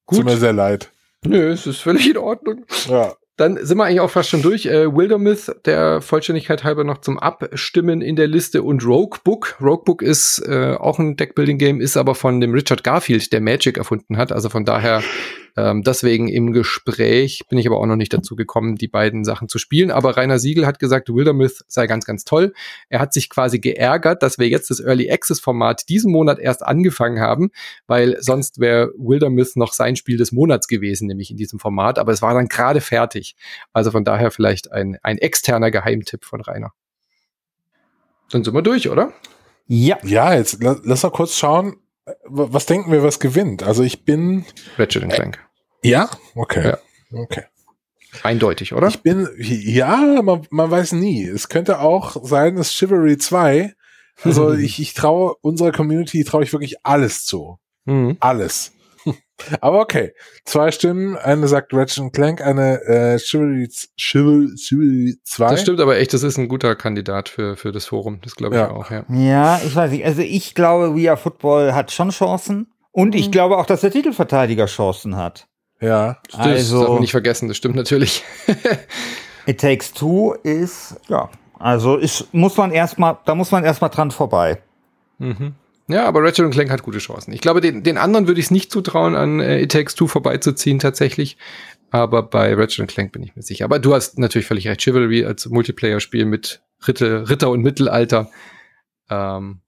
[0.07, 0.21] Gut.
[0.21, 0.91] Tut mir sehr leid.
[1.27, 2.65] Nö, es ist völlig in Ordnung.
[2.89, 3.15] Ja.
[3.39, 4.67] Dann sind wir eigentlich auch fast schon durch.
[4.67, 9.57] Äh, Wildermyth, der Vollständigkeit halber noch zum Abstimmen in der Liste und Roguebook.
[9.61, 14.17] Roguebook ist äh, auch ein Deckbuilding-Game, ist aber von dem Richard Garfield, der Magic erfunden
[14.17, 14.33] hat.
[14.33, 15.05] Also von daher
[15.59, 19.49] ähm, deswegen im Gespräch bin ich aber auch noch nicht dazu gekommen, die beiden Sachen
[19.49, 19.91] zu spielen.
[19.91, 22.53] Aber Rainer Siegel hat gesagt, Wildermyth sei ganz, ganz toll.
[22.89, 26.65] Er hat sich quasi geärgert, dass wir jetzt das Early Access Format diesen Monat erst
[26.65, 27.51] angefangen haben,
[27.89, 31.99] weil sonst wäre Wildermyth noch sein Spiel des Monats gewesen, nämlich in diesem Format.
[31.99, 33.35] Aber es war dann gerade fertig.
[33.73, 36.73] Also von daher vielleicht ein, ein externer Geheimtipp von Rainer.
[38.31, 39.13] Dann sind wir durch, oder?
[39.67, 39.99] Ja.
[40.05, 41.79] Ja, jetzt lass mal kurz schauen,
[42.25, 43.65] was denken wir, was gewinnt?
[43.65, 44.45] Also ich bin.
[44.79, 45.48] Ratchet Clank.
[45.83, 46.11] Ja?
[46.35, 46.69] Okay.
[46.69, 46.79] Ja.
[47.13, 47.45] Okay.
[48.23, 48.89] Eindeutig, oder?
[48.89, 51.25] Ich bin, ja, man, man weiß nie.
[51.25, 53.75] Es könnte auch sein, dass Chivalry 2
[54.25, 57.59] Also ich, ich traue unserer Community traue ich wirklich alles zu.
[57.85, 58.17] Mhm.
[58.21, 58.73] Alles.
[59.61, 60.15] Aber okay.
[60.45, 61.17] Zwei Stimmen.
[61.17, 65.51] Eine sagt Ratchet Clank, eine äh, Chivalry, Chivalry, Chivalry 2.
[65.51, 68.21] Das stimmt aber echt, das ist ein guter Kandidat für, für das Forum.
[68.23, 68.71] Das glaube ich Ja.
[68.71, 69.05] auch, ja.
[69.09, 70.05] Ja, ich weiß nicht.
[70.05, 72.73] Also ich glaube, We Are Football hat schon Chancen.
[72.91, 75.47] Und ich glaube auch, dass der Titelverteidiger Chancen hat.
[75.81, 76.19] Ja.
[76.31, 78.25] Das Also- darf man nicht vergessen, das stimmt natürlich.
[79.47, 84.11] It Takes Two ist, ja, also ist, muss man erstmal, da muss man erstmal dran
[84.11, 84.63] vorbei.
[85.19, 85.55] Mhm.
[85.89, 87.33] Ja, aber Ratchet und Clank hat gute Chancen.
[87.33, 90.07] Ich glaube, den, den anderen würde ich es nicht zutrauen, an äh, It Takes Two
[90.07, 91.39] vorbeizuziehen tatsächlich.
[91.91, 93.65] Aber bei Ratchet und Clank bin ich mir sicher.
[93.65, 94.83] Aber du hast natürlich völlig recht.
[94.83, 98.31] Chivalry als Multiplayer-Spiel mit Ritter, Ritter und Mittelalter.
[99.09, 99.61] Ähm,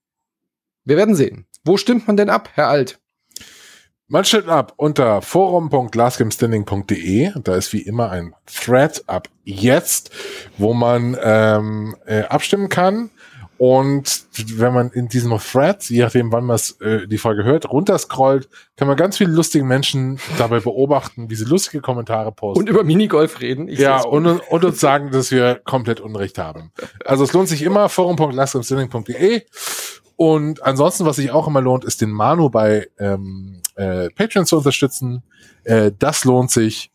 [0.84, 1.46] wir werden sehen.
[1.64, 3.00] Wo stimmt man denn ab, Herr Alt?
[4.12, 7.30] Man stimmt ab unter forum.lastgamestanding.de.
[7.44, 10.10] Da ist wie immer ein Thread ab jetzt,
[10.58, 13.10] wo man ähm, äh, abstimmen kann.
[13.56, 14.24] Und
[14.56, 18.88] wenn man in diesem Thread, je nachdem, wann man äh, die Folge hört, runterscrollt, kann
[18.88, 22.58] man ganz viele lustige Menschen dabei beobachten, wie sie lustige Kommentare posten.
[22.58, 23.68] Und über Minigolf reden.
[23.68, 26.72] Ich ja, und, und uns sagen, dass wir komplett Unrecht haben.
[27.04, 29.42] Also es lohnt sich immer, forum.lastgamestanding.de.
[30.20, 34.58] Und ansonsten, was sich auch immer lohnt, ist den Manu bei ähm, äh, Patreon zu
[34.58, 35.22] unterstützen.
[35.64, 36.92] Äh, das lohnt sich.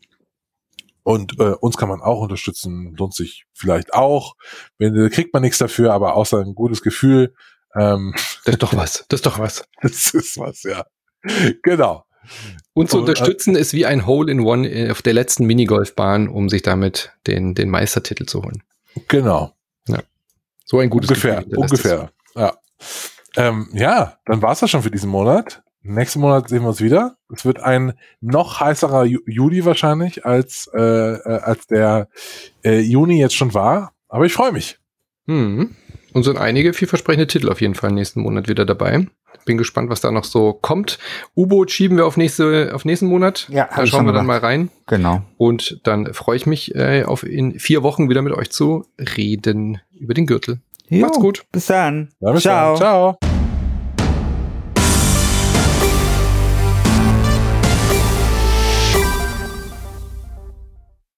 [1.02, 4.36] Und äh, uns kann man auch unterstützen, lohnt sich vielleicht auch.
[4.78, 7.34] Wenn, da kriegt man nichts dafür, aber außer ein gutes Gefühl.
[7.74, 8.14] Ähm,
[8.44, 9.04] das ist doch was.
[9.08, 9.64] Das ist doch was.
[9.82, 10.86] das ist was, ja.
[11.64, 12.04] Genau.
[12.74, 16.28] Und zu äh, unterstützen ist wie ein Hole in One äh, auf der letzten Minigolfbahn,
[16.28, 18.62] um sich damit den, den Meistertitel zu holen.
[19.08, 19.52] Genau.
[20.68, 22.10] So ein gutes ungefähr, Gefühl ungefähr.
[22.34, 22.56] Ja.
[23.36, 25.62] Ähm, ja, dann war's das schon für diesen Monat.
[25.82, 27.16] Nächsten Monat sehen wir uns wieder.
[27.32, 32.08] Es wird ein noch heißerer Ju Juli wahrscheinlich, als, äh, äh, als der
[32.64, 33.92] äh, Juni jetzt schon war.
[34.08, 34.78] Aber ich freue mich.
[35.28, 35.76] Hm.
[36.12, 39.06] Und sind einige vielversprechende Titel auf jeden Fall nächsten Monat wieder dabei.
[39.44, 40.98] Bin gespannt, was da noch so kommt.
[41.36, 43.46] U-Boot schieben wir auf, nächste, auf nächsten Monat.
[43.48, 44.70] Ja, da schauen wir dann mal rein.
[44.86, 45.22] Genau.
[45.36, 49.80] Und dann freue ich mich, äh, auf in vier Wochen wieder mit euch zu reden
[49.92, 50.60] über den Gürtel.
[50.88, 51.44] Jo, Macht's gut.
[51.52, 52.10] Bis dann.
[52.20, 52.76] Ja, bis Ciao.
[52.76, 53.16] Dann.
[53.18, 53.35] Ciao.